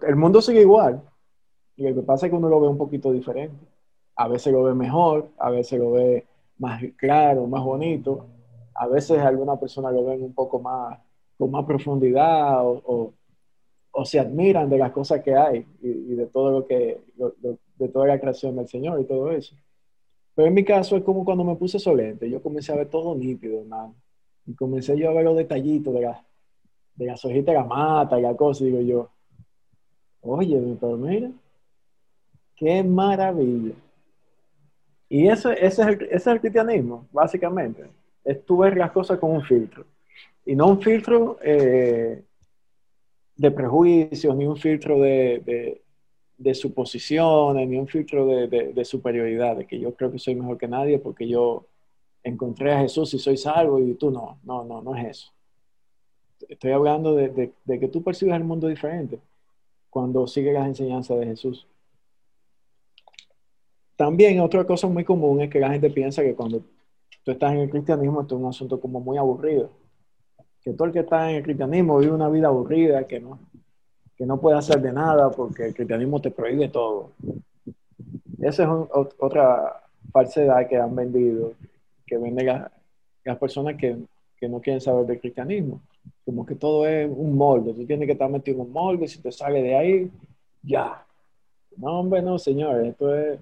el 0.07 0.17
mundo 0.17 0.43
sigue 0.43 0.61
igual, 0.61 1.03
y 1.77 1.89
lo 1.89 1.95
que 1.95 2.03
pasa 2.03 2.27
es 2.27 2.31
que 2.31 2.37
uno 2.37 2.49
lo 2.49 2.61
ve 2.61 2.69
un 2.69 2.79
poquito 2.79 3.13
diferente. 3.13 3.67
A 4.17 4.29
veces 4.29 4.53
lo 4.53 4.63
ve 4.65 4.75
mejor, 4.75 5.31
a 5.39 5.51
veces 5.51 5.79
lo 5.79 5.93
ve 5.93 6.27
más 6.59 6.83
claro, 6.97 7.47
más 7.47 7.65
bonito. 7.65 8.27
A 8.75 8.87
veces 8.87 9.19
alguna 9.19 9.57
persona 9.59 9.91
lo 9.91 10.05
ven 10.05 10.23
un 10.23 10.35
poco 10.35 10.61
más, 10.61 10.99
con 11.39 11.51
más 11.51 11.65
profundidad 11.65 12.65
o, 12.65 13.13
se 14.05 14.19
admiran 14.19 14.71
de 14.71 14.79
las 14.79 14.93
cosas 14.93 15.23
que 15.23 15.35
hay 15.35 15.67
y, 15.83 16.15
de 16.15 16.27
todo 16.27 16.51
lo 16.51 16.67
que, 16.67 17.01
de 17.77 17.89
toda 17.89 18.07
la 18.07 18.19
creación 18.19 18.57
del 18.57 18.69
Señor 18.69 19.01
y 19.01 19.05
todo 19.05 19.31
eso. 19.31 19.55
Pero 20.35 20.49
en 20.49 20.55
mi 20.55 20.65
caso 20.65 20.97
es 20.97 21.03
como 21.03 21.25
cuando 21.25 21.45
me 21.45 21.57
puse 21.57 21.79
solente, 21.79 22.29
yo 22.29 22.43
comencé 22.43 22.73
a 22.73 22.77
ver 22.77 22.89
todo 22.89 23.15
nítido, 23.15 23.61
hermano. 23.61 23.95
Y 24.47 24.55
comencé 24.55 24.97
yo 24.99 25.11
a 25.11 25.13
ver 25.13 25.25
los 25.25 25.37
detallitos 25.37 25.93
de 25.95 26.01
la, 26.01 26.25
de 26.95 27.07
las 27.07 27.25
hojitas 27.25 27.47
de 27.47 27.61
la 27.61 27.65
mata 27.65 28.19
y 28.19 28.23
la 28.23 28.35
cosa, 28.35 28.65
digo 28.65 28.81
yo, 28.81 29.11
oye, 30.23 30.59
pero 30.81 30.97
mira, 30.97 31.31
Qué 32.63 32.83
maravilla. 32.85 33.75
Y 35.09 35.27
eso, 35.27 35.51
ese, 35.51 35.83
es 35.83 35.89
el, 35.89 36.03
ese 36.03 36.15
es 36.15 36.27
el 36.29 36.41
cristianismo, 36.41 37.09
básicamente. 37.11 37.85
Es 38.25 38.45
tú 38.45 38.59
ver 38.59 38.77
las 38.77 38.93
cosas 38.93 39.19
con 39.19 39.33
un 39.33 39.43
filtro. 39.43 39.85
Y 40.47 40.55
no 40.55 40.69
un 40.69 40.81
filtro 40.81 41.39
eh, 41.43 42.23
de 43.37 43.51
prejuicios, 43.51 44.37
ni 44.37 44.47
un 44.47 44.57
filtro 44.57 45.01
de, 45.01 45.81
de, 46.37 46.55
suposiciones, 46.55 47.69
ni 47.69 47.77
un 47.77 47.89
filtro 47.89 48.27
de, 48.27 48.49
de, 48.49 48.85
superioridad, 48.85 49.57
de 49.57 49.67
que 49.67 49.79
yo 49.79 49.95
creo 49.95 50.11
que 50.11 50.19
soy 50.19 50.35
mejor 50.35 50.59
que 50.59 50.69
nadie 50.69 50.99
porque 50.99 51.27
yo 51.29 51.67
encontré 52.23 52.73
a 52.73 52.81
Jesús 52.81 53.15
y 53.15 53.19
soy 53.19 53.37
salvo 53.37 53.79
y 53.79 53.95
tú 53.95 54.11
no. 54.11 54.39
No, 54.45 54.65
no, 54.65 54.83
no 54.83 54.97
es 54.97 55.07
eso. 55.07 55.33
Estoy 56.49 56.73
hablando 56.73 57.15
de, 57.15 57.53
que 57.67 57.89
tú 57.89 58.03
percibes 58.03 58.35
el 58.35 58.45
mundo 58.45 58.69
diferente 58.69 59.19
cuando 59.91 60.27
sigues 60.27 60.55
las 60.55 60.67
enseñanzas 60.67 61.19
de 61.19 61.27
Jesús. 61.27 61.67
También 63.97 64.41
otra 64.41 64.65
cosa 64.65 64.89
muy 64.89 65.05
común 65.05 65.43
es 65.43 65.51
que 65.51 65.61
la 65.61 65.71
gente 65.71 65.91
piensa 65.91 66.23
que 66.23 66.35
cuando 66.35 66.63
tú 67.23 67.31
estás 67.31 67.53
en 67.53 67.61
el 67.61 67.71
cristianismo 67.71 68.23
esto 68.23 68.35
es 68.35 68.41
un 68.41 68.49
asunto 68.49 68.81
como 68.81 69.01
muy 69.01 69.17
aburrido. 69.17 69.71
Que 70.65 70.73
todo 70.73 70.87
el 70.87 70.93
que 70.93 71.01
está 71.01 71.31
en 71.31 71.37
el 71.37 71.43
cristianismo 71.43 71.99
vive 71.99 72.13
una 72.13 72.29
vida 72.29 72.49
aburrida, 72.49 73.05
que 73.07 73.21
no, 73.21 73.39
que 74.17 74.25
no 74.27 74.41
puedes 74.41 74.59
hacer 74.61 74.81
de 74.81 74.93
nada 74.93 75.31
porque 75.31 75.67
el 75.67 75.75
cristianismo 75.75 76.21
te 76.21 76.31
prohíbe 76.31 76.69
todo. 76.69 77.11
Esa 78.41 78.63
es 78.65 78.69
un- 78.69 78.89
ot- 78.89 79.15
otra 79.19 79.83
falsedad 80.13 80.69
que 80.69 80.77
han 80.77 80.95
vendido, 80.95 81.53
que 82.07 82.19
venden 82.19 82.47
las, 82.47 82.71
las 83.25 83.39
personas 83.39 83.77
que, 83.77 83.97
que 84.37 84.49
no 84.49 84.61
quieren 84.61 84.81
saber 84.81 85.07
del 85.07 85.21
cristianismo. 85.21 85.81
Como 86.25 86.45
que 86.45 86.55
todo 86.55 86.87
es 86.87 87.09
un 87.11 87.37
molde, 87.37 87.73
tú 87.75 87.87
tienes 87.87 88.07
que 88.07 88.13
estar 88.13 88.31
metido 88.31 88.57
en 88.57 88.67
un 88.67 88.73
molde, 88.73 89.07
si 89.09 89.21
te 89.21 89.31
sale 89.33 89.63
de 89.63 89.77
ahí, 89.77 90.11
ya. 90.63 91.05
No, 91.77 92.01
hombre, 92.01 92.21
no, 92.23 92.39
señor, 92.39 92.85
esto 92.85 93.17
es, 93.17 93.41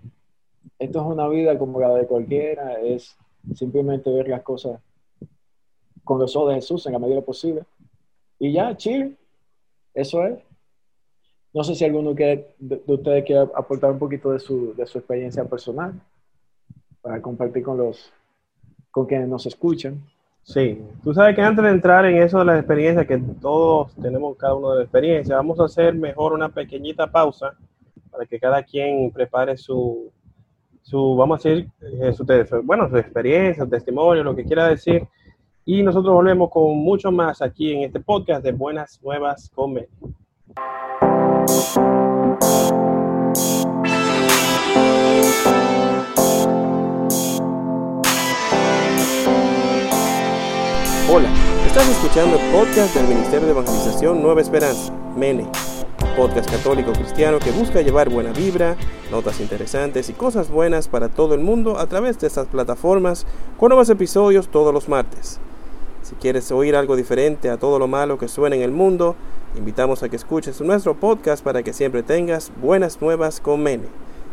esto 0.79 1.01
es 1.01 1.07
una 1.07 1.29
vida 1.29 1.59
como 1.59 1.81
la 1.81 1.95
de 1.95 2.07
cualquiera, 2.07 2.81
es 2.81 3.17
simplemente 3.55 4.11
ver 4.13 4.29
las 4.29 4.43
cosas 4.43 4.81
con 6.05 6.19
los 6.19 6.35
ojos 6.37 6.51
de 6.51 6.55
Jesús 6.57 6.87
en 6.87 6.93
la 6.93 6.99
medida 6.99 7.21
posible. 7.21 7.63
Y 8.39 8.53
ya, 8.53 8.77
chill, 8.77 9.17
eso 9.95 10.25
es. 10.25 10.39
No 11.53 11.65
sé 11.65 11.75
si 11.75 11.85
alguno 11.85 12.15
que, 12.15 12.55
de, 12.59 12.83
de 12.87 12.95
ustedes 12.95 13.25
quiere 13.25 13.43
aportar 13.55 13.91
un 13.91 13.99
poquito 13.99 14.33
de 14.33 14.39
su, 14.39 14.75
de 14.75 14.87
su 14.87 14.99
experiencia 14.99 15.45
personal 15.45 16.01
para 17.03 17.21
compartir 17.21 17.63
con 17.63 17.79
los 17.79 18.13
con 18.91 19.07
quienes 19.07 19.29
nos 19.29 19.47
escuchan. 19.47 20.03
Sí, 20.43 20.83
tú 21.05 21.15
sabes 21.15 21.37
que 21.37 21.43
antes 21.43 21.65
de 21.65 21.71
entrar 21.71 22.05
en 22.07 22.17
eso 22.17 22.39
de 22.39 22.45
las 22.45 22.59
experiencias, 22.59 23.07
que 23.07 23.19
todos 23.41 23.95
tenemos 23.97 24.37
cada 24.37 24.55
uno 24.55 24.71
de 24.71 24.77
las 24.79 24.85
experiencias, 24.85 25.37
vamos 25.37 25.61
a 25.61 25.65
hacer 25.65 25.95
mejor 25.95 26.33
una 26.33 26.49
pequeñita 26.49 27.07
pausa 27.07 27.55
para 28.11 28.27
que 28.27 28.41
cada 28.41 28.63
quien 28.63 29.11
prepare 29.13 29.57
su, 29.57 30.11
su 30.83 31.15
vamos 31.15 31.45
a 31.45 31.49
decir, 31.49 31.69
eh, 32.03 32.13
su, 32.13 32.25
bueno, 32.65 32.89
su 32.89 32.97
experiencia, 32.97 33.67
testimonio, 33.67 34.25
lo 34.25 34.35
que 34.35 34.45
quiera 34.45 34.67
decir. 34.69 35.07
Y 35.67 35.83
nosotros 35.83 36.15
volvemos 36.15 36.51
con 36.51 36.79
mucho 36.79 37.13
más 37.13 37.43
aquí 37.43 37.73
en 37.73 37.83
este 37.83 38.01
podcast 38.01 38.43
de 38.43 38.53
Buenas 38.53 38.99
Nuevas 39.03 39.51
con. 39.55 39.89
Hola, 51.13 51.29
estás 51.67 51.89
escuchando 51.91 52.39
el 52.39 52.53
podcast 52.53 52.95
del 52.97 53.09
Ministerio 53.09 53.45
de 53.45 53.53
Evangelización 53.53 54.23
Nueva 54.23 54.41
Esperanza, 54.41 54.91
MENE, 55.15 55.47
podcast 56.17 56.51
católico 56.51 56.93
cristiano 56.93 57.39
que 57.39 57.51
busca 57.51 57.83
llevar 57.83 58.09
buena 58.09 58.33
vibra, 58.33 58.77
notas 59.11 59.41
interesantes 59.41 60.09
y 60.09 60.15
cosas 60.15 60.51
buenas 60.51 60.89
para 60.89 61.11
todo 61.11 61.35
el 61.35 61.41
mundo 61.41 61.79
a 61.79 61.87
través 61.87 62.19
de 62.19 62.29
estas 62.29 62.47
plataformas 62.47 63.27
con 63.59 63.69
nuevos 63.69 63.91
episodios 63.91 64.49
todos 64.49 64.73
los 64.73 64.89
martes. 64.89 65.39
Si 66.11 66.17
quieres 66.17 66.51
oír 66.51 66.75
algo 66.75 66.97
diferente 66.97 67.51
a 67.51 67.57
todo 67.57 67.79
lo 67.79 67.87
malo 67.87 68.19
que 68.19 68.27
suena 68.27 68.57
en 68.57 68.63
el 68.63 68.73
mundo, 68.73 69.15
invitamos 69.57 70.03
a 70.03 70.09
que 70.09 70.17
escuches 70.17 70.61
nuestro 70.61 70.99
podcast 70.99 71.45
para 71.45 71.63
que 71.63 71.73
siempre 71.73 72.03
tengas 72.03 72.51
buenas 72.61 73.01
nuevas 73.01 73.39
con 73.39 73.63
Mene, 73.63 73.87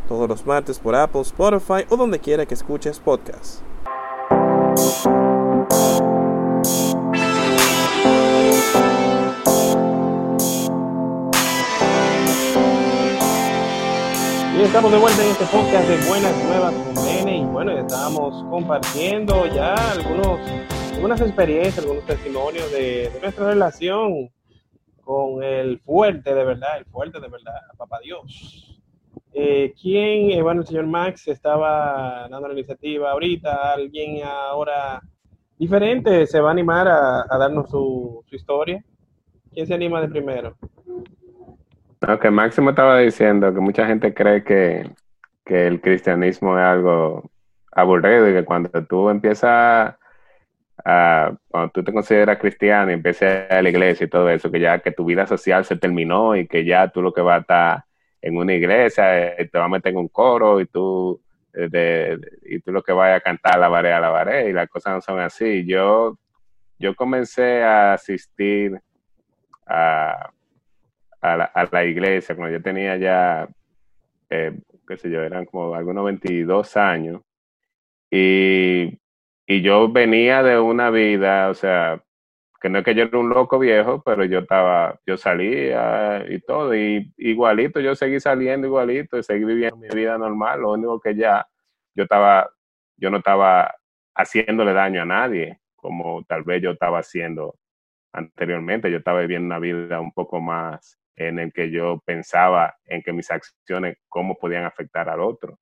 todos 0.10 0.28
los 0.28 0.44
martes 0.48 0.80
por 0.80 0.96
Apple, 0.96 1.22
Spotify 1.22 1.86
o 1.90 1.96
donde 1.96 2.18
quiera 2.18 2.48
que 2.48 2.56
escuches 2.56 3.00
podcasts. 3.00 3.62
Y 14.58 14.62
estamos 14.64 14.92
de 14.92 14.98
vuelta 14.98 15.24
en 15.24 15.30
este 15.30 15.46
podcast 15.46 15.88
de 15.88 16.08
Buenas 16.08 16.44
Nuevas 16.44 16.74
con 16.74 17.06
Mene 17.06 17.38
y 17.38 17.46
bueno, 17.46 17.72
ya 17.72 17.82
estábamos 17.82 18.44
compartiendo 18.50 19.46
ya 19.54 19.76
algunos, 19.92 20.40
algunas 20.98 21.22
experiencias, 21.22 21.78
algunos 21.78 22.06
testimonios 22.06 22.72
de, 22.72 23.12
de 23.14 23.20
nuestra 23.22 23.50
relación 23.50 24.32
con 25.04 25.44
el 25.44 25.80
fuerte 25.82 26.34
de 26.34 26.44
verdad, 26.44 26.80
el 26.80 26.86
fuerte 26.86 27.20
de 27.20 27.28
verdad, 27.28 27.54
Papá 27.78 28.00
Dios. 28.04 28.82
Eh, 29.32 29.76
¿Quién, 29.80 30.32
eh, 30.32 30.42
bueno, 30.42 30.62
el 30.62 30.68
señor 30.68 30.88
Max 30.88 31.28
estaba 31.28 32.28
dando 32.28 32.48
la 32.48 32.54
iniciativa 32.56 33.12
ahorita, 33.12 33.74
alguien 33.74 34.24
ahora 34.26 35.00
diferente 35.60 36.26
se 36.26 36.42
va 36.42 36.50
a 36.50 36.54
animar 36.54 36.88
a, 36.88 37.26
a 37.30 37.38
darnos 37.38 37.70
su, 37.70 38.24
su 38.28 38.36
historia? 38.36 38.84
¿Quién 39.54 39.68
se 39.68 39.76
anima 39.76 40.02
de 40.02 40.08
primero? 40.08 40.58
No, 42.02 42.20
que 42.20 42.32
Máximo 42.32 42.72
estaba 42.72 42.98
diciendo 42.98 43.54
que 43.54 43.60
mucha 43.60 43.86
gente 43.86 44.16
cree 44.16 44.44
que, 44.44 44.90
que 45.46 45.68
el 45.68 45.80
cristianismo 45.80 46.58
es 46.58 46.66
algo 46.66 47.30
aburrido 47.72 48.28
y 48.28 48.34
que 48.34 48.46
cuando 48.46 48.72
tú 48.86 49.10
empiezas 49.12 49.96
a, 50.84 51.34
cuando 51.50 51.72
tú 51.72 51.84
te 51.84 51.94
consideras 51.94 52.38
cristiano 52.38 52.92
y 52.92 52.96
empiezas 52.96 53.50
a 53.52 53.62
la 53.62 53.70
iglesia 53.70 54.06
y 54.06 54.10
todo 54.10 54.30
eso, 54.30 54.52
que 54.52 54.60
ya 54.60 54.80
que 54.80 54.92
tu 54.92 55.06
vida 55.06 55.26
social 55.28 55.66
se 55.66 55.76
terminó 55.76 56.36
y 56.36 56.48
que 56.48 56.66
ya 56.66 56.88
tú 56.90 57.02
lo 57.02 57.14
que 57.14 57.22
vas 57.22 57.38
a 57.38 57.42
estar 57.42 57.84
en 58.22 58.38
una 58.38 58.54
iglesia, 58.54 59.34
eh, 59.34 59.50
te 59.52 59.58
vas 59.58 59.66
a 59.66 59.70
meter 59.70 59.92
en 59.92 60.00
un 60.00 60.08
coro 60.10 60.60
y 60.60 60.66
tú, 60.68 61.22
eh, 61.54 62.18
y 62.44 62.60
tú 62.60 62.72
lo 62.72 62.84
que 62.84 62.92
vas 62.92 63.16
a 63.18 63.22
cantar 63.22 63.60
la 63.60 63.68
varé 63.70 63.94
a 63.94 64.00
la 64.00 64.10
varé 64.10 64.50
y 64.50 64.54
las 64.54 64.70
cosas 64.70 64.94
no 64.94 65.02
son 65.02 65.20
así. 65.20 65.66
Yo, 65.66 66.18
yo 66.80 66.96
comencé 66.96 67.64
a 67.64 67.94
asistir 67.94 68.80
a, 69.66 70.32
a 71.22 71.38
la, 71.38 71.46
a 71.46 71.68
la 71.72 71.86
iglesia 71.86 72.36
cuando 72.36 72.58
yo 72.58 72.64
tenía 72.64 72.98
ya, 72.98 73.48
eh, 74.30 74.54
qué 74.88 74.98
sé 74.98 75.10
yo, 75.10 75.22
eran 75.22 75.46
como 75.46 75.76
algunos 75.76 76.06
22 76.06 76.78
años. 76.78 77.22
Y, 78.10 78.98
y 79.48 79.62
yo 79.62 79.90
venía 79.90 80.44
de 80.44 80.60
una 80.60 80.90
vida, 80.92 81.50
o 81.50 81.54
sea, 81.54 82.04
que 82.62 82.70
no 82.70 82.80
es 82.80 82.86
que 82.86 82.96
yo 82.96 83.04
era 83.04 83.18
un 83.18 83.30
loco 83.30 83.58
viejo, 83.60 84.04
pero 84.04 84.26
yo 84.26 84.40
estaba, 84.40 85.00
yo 85.06 85.18
salía 85.18 86.26
y 86.30 86.40
todo, 86.42 86.76
y 86.76 87.14
igualito, 87.18 87.80
yo 87.80 87.96
seguí 87.96 88.20
saliendo 88.20 88.68
igualito, 88.68 89.18
y 89.18 89.24
seguí 89.24 89.46
viviendo 89.46 89.78
mi 89.78 89.88
vida 89.90 90.18
normal, 90.18 90.62
lo 90.62 90.74
único 90.74 91.00
que 91.00 91.16
ya 91.16 91.48
yo 91.96 92.04
estaba, 92.04 92.50
yo 92.98 93.10
no 93.10 93.18
estaba 93.20 93.74
haciéndole 94.16 94.74
daño 94.74 95.04
a 95.04 95.06
nadie, 95.06 95.62
como 95.76 96.24
tal 96.26 96.44
vez 96.44 96.62
yo 96.62 96.72
estaba 96.72 97.00
haciendo 97.00 97.56
anteriormente, 98.12 98.92
yo 98.92 98.98
estaba 98.98 99.22
viviendo 99.22 99.46
una 99.46 99.60
vida 99.60 100.02
un 100.02 100.12
poco 100.12 100.42
más 100.42 101.00
en 101.16 101.40
el 101.40 101.54
que 101.54 101.72
yo 101.72 102.02
pensaba 102.06 102.76
en 102.86 103.02
que 103.02 103.14
mis 103.14 103.32
acciones, 103.32 103.98
cómo 104.10 104.38
podían 104.38 104.66
afectar 104.66 105.10
al 105.10 105.22
otro. 105.22 105.58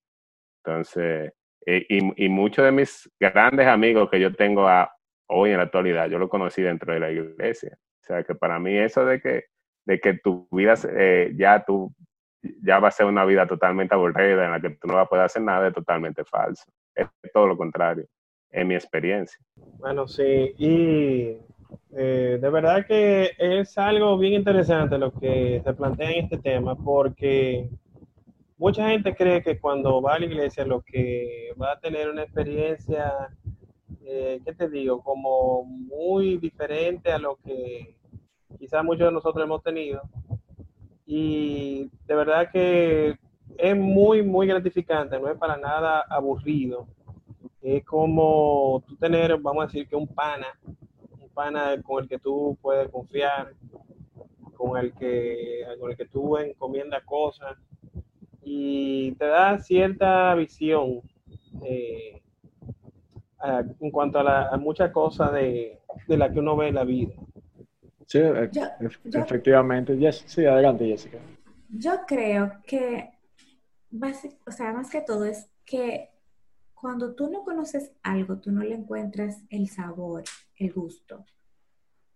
Entonces, 0.63 1.33
eh, 1.65 1.86
y, 1.89 2.25
y 2.25 2.30
muchos 2.30 2.63
de 2.63 2.71
mis 2.71 3.12
grandes 3.19 3.67
amigos 3.67 4.10
que 4.10 4.19
yo 4.19 4.34
tengo 4.34 4.67
a, 4.67 4.91
hoy 5.28 5.51
en 5.51 5.58
la 5.58 5.63
actualidad, 5.63 6.10
yo 6.10 6.19
lo 6.19 6.30
conocí 6.30 6.62
dentro 6.62 6.93
de 6.93 6.99
la 6.99 7.12
iglesia. 7.12 7.78
O 7.78 8.06
sea, 8.06 8.23
que 8.23 8.36
para 8.36 8.60
mí 8.60 8.78
eso 8.78 9.06
de 9.06 9.19
que, 9.19 9.45
de 9.86 9.99
que 9.99 10.15
tu 10.15 10.47
vida 10.51 10.75
eh, 10.89 11.34
ya 11.36 11.63
tú 11.65 11.93
ya 12.62 12.78
va 12.78 12.89
a 12.89 12.91
ser 12.91 13.08
una 13.08 13.25
vida 13.25 13.47
totalmente 13.47 13.95
aburrida 13.95 14.45
en 14.45 14.51
la 14.51 14.62
que 14.62 14.69
tú 14.71 14.88
no 14.88 14.95
vas 14.95 15.06
a 15.06 15.10
poder 15.10 15.25
hacer 15.25 15.41
nada 15.41 15.67
es 15.67 15.73
totalmente 15.73 16.23
falso. 16.23 16.63
Es 16.93 17.08
todo 17.34 17.47
lo 17.47 17.58
contrario, 17.58 18.06
en 18.51 18.67
mi 18.67 18.75
experiencia. 18.75 19.38
Bueno, 19.56 20.08
sí, 20.08 20.54
y 20.58 21.38
eh, 21.97 22.38
de 22.39 22.49
verdad 22.49 22.86
que 22.86 23.32
es 23.39 23.78
algo 23.80 24.17
bien 24.17 24.34
interesante 24.34 24.97
lo 24.97 25.12
que 25.12 25.62
se 25.63 25.73
plantea 25.73 26.12
en 26.12 26.25
este 26.25 26.38
tema, 26.38 26.75
porque 26.75 27.67
mucha 28.57 28.89
gente 28.89 29.15
cree 29.15 29.41
que 29.41 29.59
cuando 29.59 30.01
va 30.01 30.15
a 30.15 30.19
la 30.19 30.25
iglesia 30.25 30.65
lo 30.65 30.81
que 30.81 31.53
va 31.61 31.73
a 31.73 31.79
tener 31.79 32.09
una 32.09 32.23
experiencia, 32.23 33.29
eh, 34.03 34.39
¿qué 34.45 34.53
te 34.53 34.69
digo? 34.69 35.01
Como 35.01 35.63
muy 35.63 36.37
diferente 36.37 37.11
a 37.11 37.19
lo 37.19 37.37
que 37.37 37.97
quizás 38.57 38.83
muchos 38.83 39.07
de 39.07 39.13
nosotros 39.13 39.43
hemos 39.43 39.61
tenido. 39.61 40.01
Y 41.05 41.89
de 42.07 42.15
verdad 42.15 42.49
que 42.51 43.15
es 43.57 43.77
muy, 43.77 44.23
muy 44.23 44.47
gratificante, 44.47 45.19
no 45.19 45.29
es 45.29 45.37
para 45.37 45.57
nada 45.57 46.05
aburrido. 46.09 46.87
Es 47.61 47.83
como 47.85 48.83
tú 48.87 48.95
tener, 48.95 49.37
vamos 49.37 49.63
a 49.63 49.67
decir 49.67 49.87
que 49.87 49.95
un 49.95 50.07
pana, 50.07 50.47
un 51.19 51.29
pana 51.29 51.81
con 51.81 52.03
el 52.03 52.09
que 52.09 52.19
tú 52.19 52.57
puedes 52.61 52.89
confiar, 52.89 53.53
con 54.55 54.77
el 54.77 54.93
que, 54.93 55.63
con 55.79 55.91
el 55.91 55.97
que 55.97 56.05
tú 56.05 56.37
encomiendas 56.37 57.03
cosas 57.03 57.57
y 58.47 59.12
te 59.13 59.25
da 59.25 59.58
cierta 59.60 60.36
visión 60.36 61.01
eh, 61.63 62.21
a- 63.39 63.63
en 63.79 63.91
cuanto 63.91 64.19
a, 64.19 64.23
la- 64.23 64.47
a 64.49 64.58
muchas 64.58 64.91
cosas 64.91 65.34
de, 65.34 65.79
de 66.08 66.17
la 66.17 66.31
que 66.31 66.39
uno 66.39 66.55
ve 66.55 66.67
en 66.69 66.75
la 66.75 66.84
vida. 66.84 67.13
Sí, 68.05 68.19
e- 68.19 68.49
Yo- 68.51 68.62
yo- 69.05 69.19
efectivamente. 69.19 69.97
Yes, 69.97 70.23
sí, 70.27 70.45
adelante, 70.45 70.86
Jessica. 70.86 71.17
Yo 71.69 71.91
creo 72.08 72.51
que, 72.65 73.10
o 74.47 74.51
sea, 74.51 74.71
más 74.73 74.89
que 74.91 75.01
todo 75.01 75.25
es 75.25 75.49
que 75.65 76.12
cuando 76.75 77.15
tú 77.15 77.29
no 77.31 77.43
conoces 77.43 77.91
algo, 78.03 78.38
tú 78.38 78.51
no 78.51 78.62
le 78.62 78.75
encuentras 78.75 79.43
el 79.49 79.67
sabor, 79.69 80.23
el 80.58 80.71
gusto. 80.71 81.25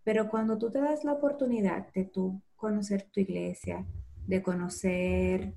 Pero 0.04 0.30
cuando 0.30 0.58
tú 0.58 0.70
te 0.70 0.80
das 0.80 1.04
la 1.04 1.14
oportunidad 1.14 1.92
de 1.94 2.06
tú 2.06 2.40
conocer 2.56 3.08
tu 3.12 3.20
iglesia, 3.20 3.86
de 4.28 4.44
conocer 4.44 5.54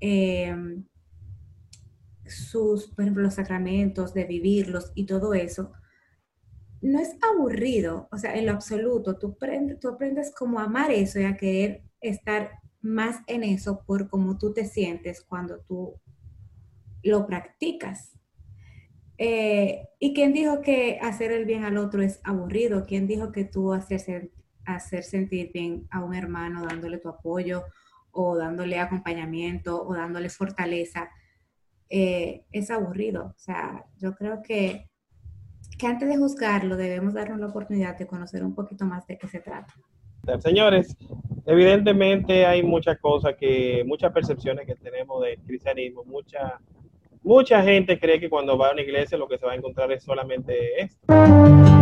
em, 0.00 0.84
sus, 2.26 2.88
por 2.88 3.02
ejemplo, 3.02 3.22
los 3.22 3.34
sacramentos, 3.34 4.14
de 4.14 4.24
vivirlos 4.24 4.92
y 4.94 5.06
todo 5.06 5.34
eso, 5.34 5.72
no 6.82 7.00
es 7.00 7.16
aburrido, 7.22 8.08
o 8.12 8.18
sea, 8.18 8.36
en 8.36 8.46
lo 8.46 8.52
absoluto, 8.52 9.16
tú, 9.18 9.28
aprendes, 9.28 9.80
tú 9.80 9.88
aprendes 9.88 10.32
como 10.34 10.60
a 10.60 10.64
amar 10.64 10.90
eso 10.90 11.18
y 11.18 11.24
a 11.24 11.36
querer 11.36 11.82
estar 12.00 12.50
más 12.80 13.20
en 13.26 13.42
eso 13.42 13.82
por 13.86 14.08
cómo 14.08 14.38
tú 14.38 14.52
te 14.52 14.64
sientes 14.64 15.22
cuando 15.22 15.60
tú 15.60 15.94
lo 17.02 17.26
practicas. 17.26 18.12
Eh, 19.18 19.88
¿Y 19.98 20.12
quién 20.14 20.32
dijo 20.32 20.60
que 20.60 20.98
hacer 21.00 21.32
el 21.32 21.46
bien 21.46 21.64
al 21.64 21.78
otro 21.78 22.02
es 22.02 22.20
aburrido? 22.22 22.84
¿Quién 22.86 23.06
dijo 23.06 23.32
que 23.32 23.44
tú 23.44 23.72
hacer, 23.72 24.30
hacer 24.64 25.04
sentir 25.04 25.50
bien 25.52 25.86
a 25.90 26.04
un 26.04 26.14
hermano 26.14 26.66
dándole 26.66 26.98
tu 26.98 27.08
apoyo 27.08 27.64
o 28.16 28.36
dándole 28.36 28.78
acompañamiento 28.80 29.82
o 29.86 29.94
dándole 29.94 30.28
fortaleza 30.30 31.10
eh, 31.88 32.44
es 32.50 32.70
aburrido? 32.70 33.34
O 33.36 33.38
sea, 33.38 33.84
yo 33.98 34.14
creo 34.14 34.42
que, 34.42 34.88
que 35.78 35.86
antes 35.86 36.08
de 36.08 36.16
juzgarlo 36.16 36.76
debemos 36.76 37.14
darnos 37.14 37.38
la 37.38 37.46
oportunidad 37.46 37.96
de 37.96 38.06
conocer 38.06 38.42
un 38.42 38.54
poquito 38.54 38.86
más 38.86 39.06
de 39.06 39.18
qué 39.18 39.28
se 39.28 39.40
trata. 39.40 39.74
Señores, 40.40 40.96
evidentemente 41.46 42.46
hay 42.46 42.62
muchas 42.62 42.98
cosas 42.98 43.36
que, 43.38 43.84
muchas 43.86 44.12
percepciones 44.12 44.66
que 44.66 44.74
tenemos 44.74 45.22
del 45.22 45.38
cristianismo, 45.38 46.02
mucha, 46.04 46.60
mucha 47.22 47.62
gente 47.62 47.98
cree 47.98 48.18
que 48.18 48.28
cuando 48.28 48.58
va 48.58 48.70
a 48.70 48.72
una 48.72 48.82
iglesia 48.82 49.16
lo 49.16 49.28
que 49.28 49.38
se 49.38 49.46
va 49.46 49.52
a 49.52 49.56
encontrar 49.56 49.92
es 49.92 50.02
solamente 50.02 50.82
esto. 50.82 51.75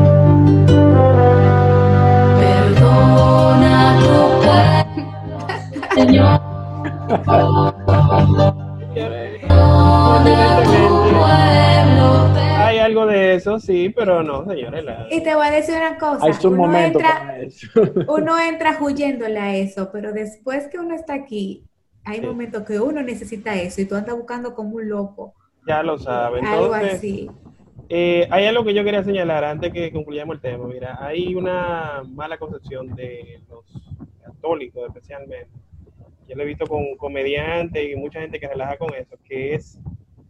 Pero 13.94 14.22
no, 14.22 14.44
señores. 14.46 14.84
Y 15.10 15.22
te 15.22 15.34
voy 15.34 15.46
a 15.46 15.50
decir 15.50 15.74
una 15.76 15.98
cosa. 15.98 16.26
Hay 16.26 16.32
su 16.34 16.48
uno 16.48 16.56
momento 16.58 16.98
entra, 16.98 17.18
para 17.20 17.38
eso. 17.38 17.66
uno 18.08 18.38
entra 18.40 18.78
huyéndole 18.80 19.38
a 19.38 19.56
eso, 19.56 19.90
pero 19.92 20.12
después 20.12 20.68
que 20.68 20.78
uno 20.78 20.94
está 20.94 21.14
aquí, 21.14 21.64
hay 22.04 22.20
Sí. 22.20 22.26
momentos 22.26 22.64
que 22.64 22.78
uno 22.80 23.02
necesita 23.02 23.54
eso 23.54 23.80
y 23.80 23.86
tú 23.86 23.94
andas 23.94 24.16
buscando 24.16 24.54
como 24.54 24.76
un 24.76 24.88
loco. 24.88 25.34
Ya 25.66 25.82
lo 25.82 25.98
saben. 25.98 26.44
algo 26.44 26.66
Entonces, 26.74 26.94
así. 26.94 27.30
Eh, 27.88 28.26
hay 28.30 28.46
algo 28.46 28.64
que 28.64 28.74
yo 28.74 28.84
quería 28.84 29.02
señalar 29.04 29.44
antes 29.44 29.72
que 29.72 29.92
concluyamos 29.92 30.36
el 30.36 30.40
tema. 30.42 30.66
Mira, 30.66 30.98
hay 31.00 31.34
una 31.34 32.02
mala 32.14 32.38
concepción 32.38 32.94
de 32.94 33.40
los 33.48 33.64
católicos, 34.22 34.86
especialmente. 34.88 35.48
Yo 36.28 36.36
lo 36.36 36.42
he 36.42 36.46
visto 36.46 36.66
con 36.66 36.96
comediantes 36.96 37.90
y 37.90 37.96
mucha 37.96 38.20
gente 38.20 38.40
que 38.40 38.48
relaja 38.48 38.76
con 38.78 38.94
eso, 38.94 39.16
que 39.24 39.54
es 39.54 39.78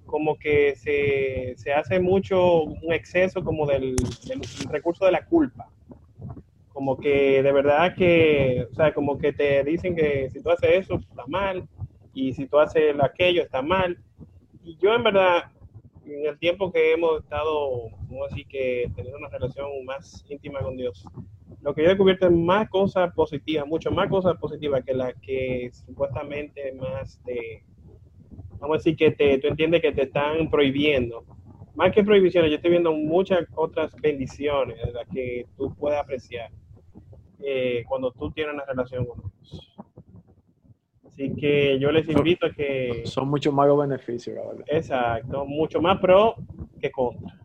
como 0.07 0.37
que 0.39 0.75
se, 0.77 1.55
se 1.57 1.73
hace 1.73 1.99
mucho 1.99 2.63
un 2.63 2.93
exceso 2.93 3.43
como 3.43 3.67
del, 3.67 3.97
del 4.27 4.41
recurso 4.71 5.05
de 5.05 5.13
la 5.13 5.25
culpa. 5.25 5.69
Como 6.73 6.99
que 6.99 7.43
de 7.43 7.53
verdad 7.53 7.95
que, 7.95 8.67
o 8.71 8.75
sea, 8.75 8.93
como 8.93 9.19
que 9.19 9.33
te 9.33 9.63
dicen 9.65 9.95
que 9.95 10.29
si 10.31 10.43
tú 10.43 10.51
haces 10.51 10.71
eso 10.73 10.97
está 10.97 11.25
mal 11.27 11.69
y 12.13 12.33
si 12.33 12.47
tú 12.47 12.59
haces 12.59 12.95
aquello 13.01 13.43
está 13.43 13.63
mal. 13.63 13.99
Y 14.63 14.77
yo 14.79 14.95
en 14.95 15.05
verdad, 15.05 15.45
en 16.05 16.27
el 16.27 16.39
tiempo 16.39 16.73
que 16.73 16.93
hemos 16.93 17.23
estado, 17.23 17.91
como 18.09 18.25
así 18.25 18.45
que 18.45 18.91
teniendo 18.95 19.19
una 19.19 19.29
relación 19.29 19.69
más 19.85 20.25
íntima 20.29 20.61
con 20.61 20.77
Dios, 20.77 21.05
lo 21.63 21.75
que 21.75 21.83
yo 21.83 21.87
he 21.87 21.91
descubierto 21.91 22.27
es 22.27 22.33
más 22.33 22.69
cosas 22.69 23.13
positivas, 23.15 23.67
mucho 23.67 23.91
más 23.91 24.09
cosas 24.09 24.37
positivas 24.37 24.85
que 24.85 24.95
las 24.95 25.15
que 25.23 25.71
supuestamente 25.73 26.73
más 26.75 27.21
te, 27.25 27.65
vamos 28.65 28.77
a 28.77 28.79
decir 28.79 28.97
que 28.97 29.11
te, 29.11 29.39
tú 29.39 29.49
entiendes 29.49 29.83
que 29.83 29.93
te 29.93 30.03
están 30.03 30.49
prohibiendo. 30.51 31.25
Más 31.75 31.93
que 31.93 32.03
prohibiciones, 32.03 32.51
yo 32.51 32.57
estoy 32.57 32.71
viendo 32.71 32.93
muchas 32.93 33.41
otras 33.55 33.95
bendiciones 34.01 34.79
de 34.83 34.93
las 34.93 35.07
que 35.09 35.47
tú 35.57 35.75
puedes 35.75 36.01
apreciar 36.01 36.51
eh, 37.41 37.85
cuando 37.87 38.11
tú 38.13 38.31
tienes 38.31 38.55
una 38.55 38.65
relación 38.65 39.05
con 39.05 39.21
Dios. 39.21 39.77
Así 41.07 41.35
que 41.35 41.79
yo 41.79 41.93
les 41.93 42.09
invito 42.09 42.47
a 42.47 42.51
que... 42.53 43.03
Son 43.05 43.29
mucho 43.29 43.53
más 43.53 43.69
los 43.69 43.79
beneficios, 43.79 44.35
la 44.35 44.47
verdad. 44.47 44.65
Exacto, 44.67 45.45
mucho 45.45 45.81
más 45.81 45.99
pro 46.01 46.37
que 46.81 46.91
contra. 46.91 47.39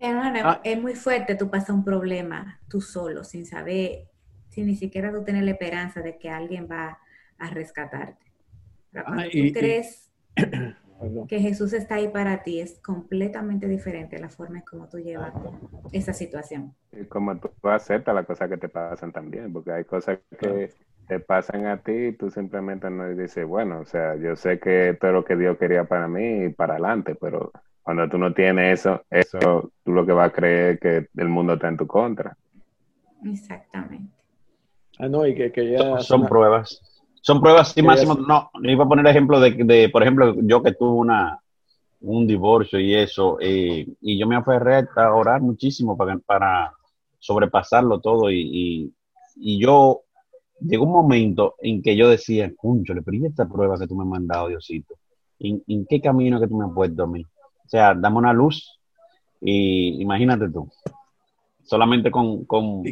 Hermano, 0.00 0.40
Ah. 0.42 0.60
es 0.64 0.80
muy 0.80 0.94
fuerte 0.94 1.34
tú 1.34 1.50
pasas 1.50 1.70
un 1.70 1.84
problema 1.84 2.60
tú 2.68 2.80
solo, 2.80 3.22
sin 3.22 3.44
saber, 3.46 4.08
sin 4.48 4.66
ni 4.66 4.76
siquiera 4.76 5.12
tú 5.12 5.22
tener 5.24 5.44
la 5.44 5.52
esperanza 5.52 6.00
de 6.00 6.16
que 6.18 6.30
alguien 6.30 6.68
va 6.70 6.98
a 7.38 7.50
rescatarte. 7.50 8.23
Cuando 8.94 9.22
Ah, 9.22 9.26
tú 9.30 9.30
y- 9.32 9.52
crees 9.52 10.10
que 11.28 11.40
Jesús 11.40 11.72
está 11.72 11.96
ahí 11.96 12.08
para 12.08 12.42
ti, 12.42 12.60
es 12.60 12.78
completamente 12.80 13.66
diferente 13.68 14.18
la 14.18 14.28
forma 14.28 14.58
en 14.58 14.64
cómo 14.64 14.88
tú 14.88 14.98
llevas 14.98 15.32
esa 15.92 16.12
situación. 16.12 16.74
Y 16.92 17.04
como 17.06 17.36
tú 17.38 17.50
aceptas 17.64 18.14
las 18.14 18.26
cosas 18.26 18.48
que 18.48 18.56
te 18.56 18.68
pasan 18.68 19.12
también, 19.12 19.52
porque 19.52 19.72
hay 19.72 19.84
cosas 19.84 20.20
que 20.38 20.70
te 21.08 21.18
pasan 21.20 21.66
a 21.66 21.76
ti 21.78 21.92
y 21.92 22.12
tú 22.12 22.30
simplemente 22.30 22.88
no 22.88 23.08
dices, 23.10 23.44
bueno, 23.46 23.80
o 23.80 23.84
sea, 23.84 24.16
yo 24.16 24.36
sé 24.36 24.58
que 24.60 24.90
esto 24.90 25.08
es 25.08 25.12
lo 25.12 25.24
que 25.24 25.36
Dios 25.36 25.58
quería 25.58 25.84
para 25.84 26.06
mí 26.08 26.44
y 26.44 26.48
para 26.50 26.74
adelante, 26.74 27.16
pero 27.20 27.50
cuando 27.82 28.08
tú 28.08 28.16
no 28.16 28.32
tienes 28.32 28.80
eso, 28.80 29.02
eso 29.10 29.72
tú 29.84 29.92
lo 29.92 30.06
que 30.06 30.12
vas 30.12 30.30
a 30.30 30.32
creer 30.32 30.74
es 30.74 30.80
que 30.80 31.08
el 31.20 31.28
mundo 31.28 31.54
está 31.54 31.68
en 31.68 31.76
tu 31.76 31.86
contra. 31.86 32.36
Exactamente. 33.24 34.12
Ah, 34.98 35.08
no, 35.08 35.26
y 35.26 35.34
que, 35.34 35.50
que 35.50 35.70
ya 35.72 35.78
Son, 35.78 36.00
son 36.02 36.20
una- 36.20 36.28
pruebas. 36.28 36.80
Son 37.26 37.40
pruebas, 37.40 37.72
sí, 37.72 37.80
Máximo. 37.80 38.16
No, 38.16 38.50
le 38.60 38.72
iba 38.72 38.84
a 38.84 38.86
poner 38.86 39.06
ejemplo 39.06 39.40
de, 39.40 39.52
de, 39.52 39.88
por 39.88 40.02
ejemplo, 40.02 40.34
yo 40.42 40.62
que 40.62 40.72
tuve 40.72 40.90
una, 40.90 41.40
un 42.02 42.26
divorcio 42.26 42.78
y 42.78 42.94
eso, 42.94 43.38
eh, 43.40 43.86
y 44.02 44.18
yo 44.18 44.26
me 44.26 44.36
aferré 44.36 44.86
a 44.94 45.14
orar 45.14 45.40
muchísimo 45.40 45.96
para, 45.96 46.18
para 46.18 46.74
sobrepasarlo 47.18 48.00
todo 48.00 48.30
y, 48.30 48.42
y, 48.42 48.94
y 49.36 49.58
yo 49.58 50.02
llegó 50.60 50.84
un 50.84 50.92
momento 50.92 51.54
en 51.62 51.80
que 51.80 51.96
yo 51.96 52.10
decía, 52.10 52.46
le 52.46 53.02
pero 53.02 53.16
¿y 53.16 53.24
esta 53.24 53.48
prueba 53.48 53.78
que 53.78 53.86
tú 53.86 53.96
me 53.96 54.02
has 54.02 54.10
mandado, 54.10 54.48
Diosito? 54.48 54.94
¿En, 55.38 55.62
en 55.66 55.86
qué 55.86 56.02
camino 56.02 56.38
que 56.38 56.46
tú 56.46 56.58
me 56.58 56.66
has 56.66 56.72
puesto 56.74 57.04
a 57.04 57.06
mí? 57.06 57.22
O 57.22 57.68
sea, 57.68 57.94
dame 57.94 58.18
una 58.18 58.34
luz 58.34 58.78
y 59.40 59.98
imagínate 60.02 60.50
tú, 60.50 60.70
solamente 61.62 62.10
con, 62.10 62.44
con, 62.44 62.82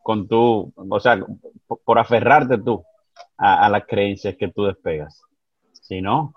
con 0.00 0.28
tu, 0.28 0.72
o 0.76 1.00
sea, 1.00 1.18
por, 1.66 1.80
por 1.80 1.98
aferrarte 1.98 2.58
tú 2.58 2.84
a, 3.42 3.68
las 3.68 3.86
creencias 3.86 4.36
que 4.36 4.48
tú 4.48 4.64
despegas. 4.64 5.20
Si 5.72 6.00
no, 6.00 6.32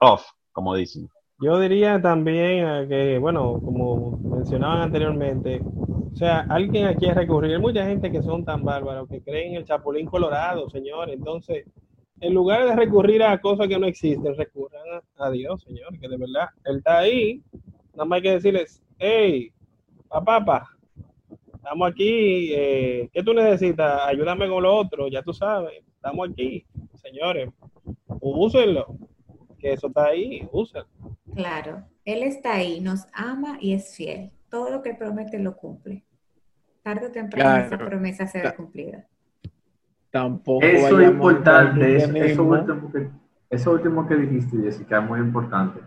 off, 0.00 0.24
como 0.52 0.74
dicen. 0.74 1.08
Yo 1.38 1.58
diría 1.58 2.00
también 2.00 2.66
eh, 2.66 2.86
que, 2.86 3.18
bueno, 3.18 3.58
como 3.64 4.18
mencionaban 4.18 4.82
anteriormente, 4.82 5.62
o 5.62 6.14
sea, 6.14 6.40
alguien 6.50 6.86
aquí 6.86 7.06
a 7.06 7.14
recurrir. 7.14 7.54
Hay 7.54 7.60
mucha 7.60 7.86
gente 7.86 8.12
que 8.12 8.22
son 8.22 8.44
tan 8.44 8.62
bárbaros 8.62 9.08
que 9.08 9.22
creen 9.22 9.52
en 9.52 9.56
el 9.58 9.64
chapulín 9.64 10.06
colorado, 10.06 10.68
señor. 10.68 11.08
Entonces, 11.08 11.64
en 12.20 12.34
lugar 12.34 12.66
de 12.66 12.76
recurrir 12.76 13.22
a 13.22 13.40
cosas 13.40 13.68
que 13.68 13.78
no 13.78 13.86
existen, 13.86 14.36
recurran 14.36 14.82
a, 15.16 15.30
Dios, 15.30 15.62
señor, 15.62 15.98
que 15.98 16.08
de 16.08 16.18
verdad, 16.18 16.50
Él 16.64 16.78
está 16.78 16.98
ahí. 16.98 17.42
Nada 17.94 18.04
más 18.04 18.16
hay 18.18 18.22
que 18.22 18.32
decirles, 18.32 18.82
hey, 18.98 19.50
papá, 20.08 20.44
papá, 20.44 20.68
estamos 21.54 21.90
aquí, 21.90 22.52
eh, 22.52 23.08
¿qué 23.10 23.22
tú 23.22 23.32
necesitas? 23.32 24.02
Ayúdame 24.06 24.48
con 24.48 24.62
lo 24.62 24.76
otro, 24.76 25.08
ya 25.08 25.22
tú 25.22 25.32
sabes, 25.32 25.82
estamos 26.00 26.30
aquí, 26.30 26.64
señores, 26.94 27.50
úsenlo, 28.20 28.96
que 29.58 29.74
eso 29.74 29.88
está 29.88 30.06
ahí, 30.06 30.48
úsenlo. 30.50 30.88
Claro, 31.34 31.84
Él 32.06 32.22
está 32.22 32.54
ahí, 32.54 32.80
nos 32.80 33.06
ama 33.12 33.58
y 33.60 33.74
es 33.74 33.94
fiel. 33.94 34.30
Todo 34.48 34.70
lo 34.70 34.82
que 34.82 34.94
promete 34.94 35.38
lo 35.38 35.54
cumple. 35.56 36.02
Tarde 36.82 37.08
o 37.08 37.12
temprano 37.12 37.58
esa 37.66 37.68
Claro. 37.76 37.86
promesa 37.90 38.26
será 38.26 38.56
cumplida. 38.56 39.06
tampoco 40.10 40.64
Eso 40.64 40.98
es 41.00 41.10
importante, 41.10 41.96
eso, 41.96 42.16
eso 42.16 42.44
último 42.44 42.90
que, 42.90 43.10
eso 43.50 43.70
último 43.72 44.08
que 44.08 44.16
dijiste, 44.16 44.56
Jessica, 44.56 44.98
es 45.02 45.08
muy 45.08 45.20
importante. 45.20 45.80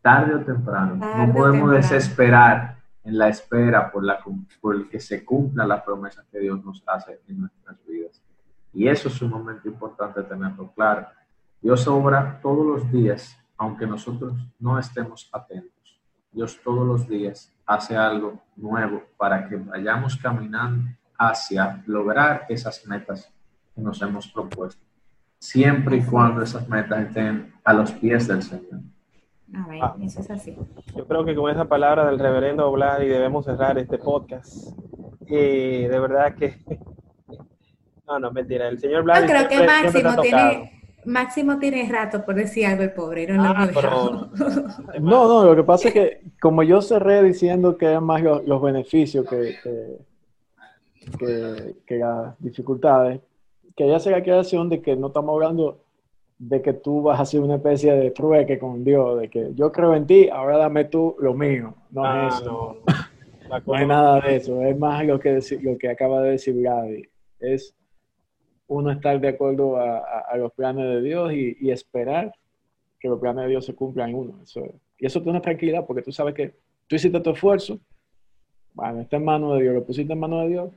Tarde 0.00 0.36
o 0.36 0.44
temprano, 0.44 0.98
Tarde 1.00 1.26
no 1.26 1.32
podemos 1.34 1.72
temprano. 1.72 1.72
desesperar 1.72 2.76
en 3.02 3.18
la 3.18 3.28
espera 3.28 3.90
por, 3.90 4.04
la, 4.04 4.18
por 4.60 4.88
que 4.88 5.00
se 5.00 5.24
cumplan 5.24 5.68
las 5.68 5.82
promesas 5.82 6.24
que 6.30 6.38
Dios 6.38 6.64
nos 6.64 6.82
hace 6.86 7.20
en 7.28 7.40
nuestras 7.40 7.76
vidas. 7.84 8.22
Y 8.76 8.86
eso 8.88 9.08
es 9.08 9.14
sumamente 9.14 9.68
importante 9.70 10.22
tenerlo 10.22 10.70
claro. 10.74 11.06
Dios 11.62 11.88
obra 11.88 12.38
todos 12.42 12.66
los 12.66 12.92
días, 12.92 13.34
aunque 13.56 13.86
nosotros 13.86 14.34
no 14.58 14.78
estemos 14.78 15.30
atentos. 15.32 15.98
Dios 16.30 16.60
todos 16.62 16.86
los 16.86 17.08
días 17.08 17.50
hace 17.64 17.96
algo 17.96 18.38
nuevo 18.54 19.02
para 19.16 19.48
que 19.48 19.56
vayamos 19.56 20.14
caminando 20.16 20.90
hacia 21.18 21.82
lograr 21.86 22.44
esas 22.50 22.86
metas 22.86 23.32
que 23.74 23.80
nos 23.80 24.02
hemos 24.02 24.28
propuesto, 24.28 24.84
siempre 25.38 25.96
y 25.96 26.02
cuando 26.02 26.42
esas 26.42 26.68
metas 26.68 27.06
estén 27.06 27.54
a 27.64 27.72
los 27.72 27.90
pies 27.92 28.28
del 28.28 28.42
Señor. 28.42 28.80
A 29.54 29.66
ver, 29.68 29.80
Ah. 29.82 29.96
eso 30.02 30.20
es 30.20 30.30
así. 30.30 30.54
Yo 30.94 31.06
creo 31.06 31.24
que 31.24 31.34
con 31.34 31.50
esa 31.50 31.64
palabra 31.64 32.04
del 32.04 32.18
reverendo 32.18 32.68
Oblar 32.68 33.02
y 33.02 33.08
debemos 33.08 33.46
cerrar 33.46 33.78
este 33.78 33.96
podcast. 33.96 34.78
Y 35.26 35.86
de 35.86 35.98
verdad 35.98 36.34
que... 36.34 36.58
No, 38.06 38.18
no, 38.18 38.30
mentira. 38.30 38.68
El 38.68 38.78
señor 38.78 39.02
Blas 39.02 39.20
Yo 39.22 39.26
creo 39.26 39.48
que 39.48 39.66
Máximo 39.66 40.20
tiene, 40.22 40.72
Máximo 41.04 41.58
tiene 41.58 41.88
rato 41.90 42.24
por 42.24 42.34
decir 42.34 42.66
algo 42.66 42.82
el 42.82 42.92
pobre, 42.92 43.26
no 43.26 43.42
lo 43.42 43.48
Ah, 43.50 43.68
pero... 43.74 44.30
No, 45.00 45.26
no, 45.28 45.44
lo 45.44 45.56
que 45.56 45.62
pasa 45.64 45.88
es 45.88 45.94
que 45.94 46.20
como 46.40 46.62
yo 46.62 46.80
cerré 46.82 47.22
diciendo 47.22 47.76
que 47.76 47.86
eran 47.86 48.04
más 48.04 48.22
los, 48.22 48.46
los 48.46 48.62
beneficios 48.62 49.26
que, 49.28 49.56
que, 49.62 49.96
que- 51.18 51.74
que 51.86 51.96
las 51.98 52.38
dificultades, 52.40 53.20
que 53.76 53.84
haya 53.84 53.96
esa 53.96 54.22
creación 54.22 54.68
de 54.68 54.80
que 54.80 54.96
no 54.96 55.08
estamos 55.08 55.34
hablando 55.34 55.78
de 56.38 56.60
que 56.62 56.72
tú 56.74 57.02
vas 57.02 57.18
a 57.18 57.22
hacer 57.22 57.40
una 57.40 57.56
especie 57.56 57.92
de 57.94 58.10
trueque 58.10 58.58
con 58.58 58.84
Dios, 58.84 59.20
de 59.20 59.28
que 59.28 59.52
yo 59.54 59.72
creo 59.72 59.94
en 59.94 60.06
ti, 60.06 60.28
ahora 60.28 60.58
dame 60.58 60.84
tú 60.86 61.16
lo 61.18 61.34
mío. 61.34 61.74
No 61.90 62.04
Ah, 62.04 62.28
es 62.28 62.34
eso. 62.40 62.44
no. 62.86 62.94
La 63.48 63.60
No 63.60 63.64
cosa 63.64 63.78
hay 63.78 63.86
nada 63.86 64.20
de 64.20 64.36
eso, 64.36 64.60
es 64.62 64.76
más 64.76 65.06
lo 65.06 65.20
que, 65.20 65.38
lo 65.62 65.78
que 65.78 65.88
acaba 65.88 66.20
de 66.22 66.32
decir 66.32 66.60
Gaby. 66.60 67.08
Es 67.38 67.74
uno 68.68 68.90
estar 68.90 69.20
de 69.20 69.28
acuerdo 69.28 69.76
a, 69.76 69.98
a- 69.98 70.20
a 70.32 70.36
los 70.36 70.52
planes 70.52 70.84
de 70.86 71.02
Dios 71.02 71.32
y, 71.32 71.56
y 71.60 71.70
esperar 71.70 72.32
que 72.98 73.08
los 73.08 73.20
planes 73.20 73.44
de 73.44 73.50
Dios 73.50 73.64
se 73.64 73.74
cumplan 73.74 74.10
en 74.10 74.16
uno. 74.16 74.42
Eso, 74.42 74.64
y 74.98 75.06
eso 75.06 75.20
te 75.20 75.26
da 75.26 75.30
una 75.32 75.40
tranquilidad 75.42 75.86
porque 75.86 76.02
tú 76.02 76.12
sabes 76.12 76.34
que 76.34 76.54
tú 76.86 76.96
hiciste 76.96 77.20
tu 77.20 77.30
esfuerzo, 77.30 77.78
bueno, 78.74 79.00
está 79.00 79.16
en 79.16 79.24
manos 79.24 79.56
de 79.56 79.62
Dios, 79.62 79.74
lo 79.74 79.84
pusiste 79.84 80.12
en 80.12 80.20
manos 80.20 80.42
de 80.44 80.48
Dios 80.48 80.70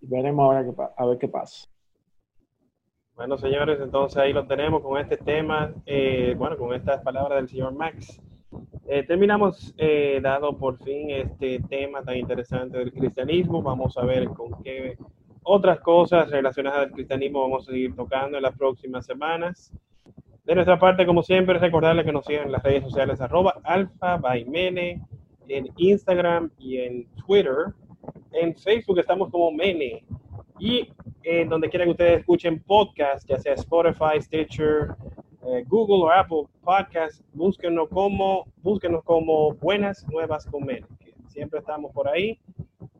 y 0.00 0.06
veremos 0.06 0.42
ahora 0.44 0.92
a 0.96 1.06
ver 1.06 1.18
qué 1.18 1.28
pasa. 1.28 1.68
Bueno, 3.14 3.38
señores, 3.38 3.78
entonces 3.80 4.18
ahí 4.18 4.32
lo 4.34 4.46
tenemos 4.46 4.82
con 4.82 5.00
este 5.00 5.16
tema, 5.16 5.72
eh, 5.86 6.34
bueno, 6.36 6.58
con 6.58 6.74
estas 6.74 7.00
palabras 7.02 7.38
del 7.38 7.48
señor 7.48 7.72
Max. 7.72 8.20
Eh, 8.86 9.02
terminamos 9.04 9.74
eh, 9.78 10.20
dado 10.22 10.56
por 10.56 10.76
fin 10.84 11.10
este 11.10 11.60
tema 11.60 12.02
tan 12.02 12.16
interesante 12.16 12.76
del 12.76 12.92
cristianismo. 12.92 13.62
Vamos 13.62 13.96
a 13.96 14.04
ver 14.04 14.28
con 14.28 14.62
qué 14.62 14.98
otras 15.48 15.78
cosas 15.78 16.28
relacionadas 16.28 16.80
al 16.80 16.90
cristianismo 16.90 17.40
vamos 17.40 17.68
a 17.68 17.70
seguir 17.70 17.94
tocando 17.94 18.36
en 18.36 18.42
las 18.42 18.56
próximas 18.56 19.06
semanas. 19.06 19.72
De 20.44 20.56
nuestra 20.56 20.76
parte, 20.76 21.06
como 21.06 21.22
siempre, 21.22 21.56
recordarles 21.60 22.04
que 22.04 22.12
nos 22.12 22.24
sigan 22.24 22.46
en 22.46 22.52
las 22.52 22.64
redes 22.64 22.82
sociales 22.82 23.20
arroba 23.20 23.54
alfa 23.62 24.18
Mene, 24.44 25.00
en 25.46 25.68
Instagram 25.76 26.50
y 26.58 26.78
en 26.78 27.06
Twitter. 27.24 27.72
En 28.32 28.56
Facebook 28.56 28.98
estamos 28.98 29.30
como 29.30 29.52
Mene. 29.52 30.04
Y 30.58 30.90
en 31.22 31.48
donde 31.48 31.70
quiera 31.70 31.84
que 31.84 31.92
ustedes 31.92 32.20
escuchen 32.20 32.60
podcast, 32.64 33.28
ya 33.28 33.38
sea 33.38 33.54
Spotify, 33.54 34.20
Stitcher, 34.20 34.96
eh, 35.46 35.64
Google 35.68 36.06
o 36.06 36.10
Apple 36.10 36.44
Podcast, 36.64 37.22
búsquenos 37.32 37.88
como, 37.90 38.46
búsquenos 38.62 39.04
como 39.04 39.52
Buenas 39.54 40.04
Nuevas 40.08 40.44
con 40.46 40.64
Mene, 40.64 40.86
Siempre 41.28 41.60
estamos 41.60 41.92
por 41.92 42.08
ahí 42.08 42.36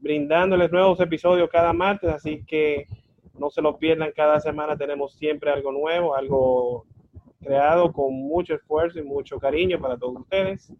brindándoles 0.06 0.70
nuevos 0.70 1.00
episodios 1.00 1.50
cada 1.50 1.72
martes, 1.72 2.08
así 2.10 2.44
que 2.46 2.86
no 3.38 3.50
se 3.50 3.60
lo 3.60 3.76
pierdan. 3.76 4.12
Cada 4.14 4.38
semana 4.38 4.76
tenemos 4.76 5.14
siempre 5.14 5.50
algo 5.50 5.72
nuevo, 5.72 6.14
algo 6.14 6.86
creado 7.42 7.92
con 7.92 8.14
mucho 8.14 8.54
esfuerzo 8.54 9.00
y 9.00 9.02
mucho 9.02 9.38
cariño 9.38 9.80
para 9.80 9.98
todos 9.98 10.20
ustedes. 10.20 10.72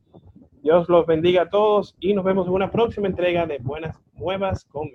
Dios 0.62 0.88
los 0.88 1.06
bendiga 1.06 1.42
a 1.42 1.50
todos 1.50 1.96
y 1.98 2.14
nos 2.14 2.24
vemos 2.24 2.46
en 2.46 2.52
una 2.52 2.70
próxima 2.70 3.08
entrega 3.08 3.46
de 3.46 3.58
Buenas 3.58 4.00
Nuevas 4.14 4.64
con. 4.64 4.90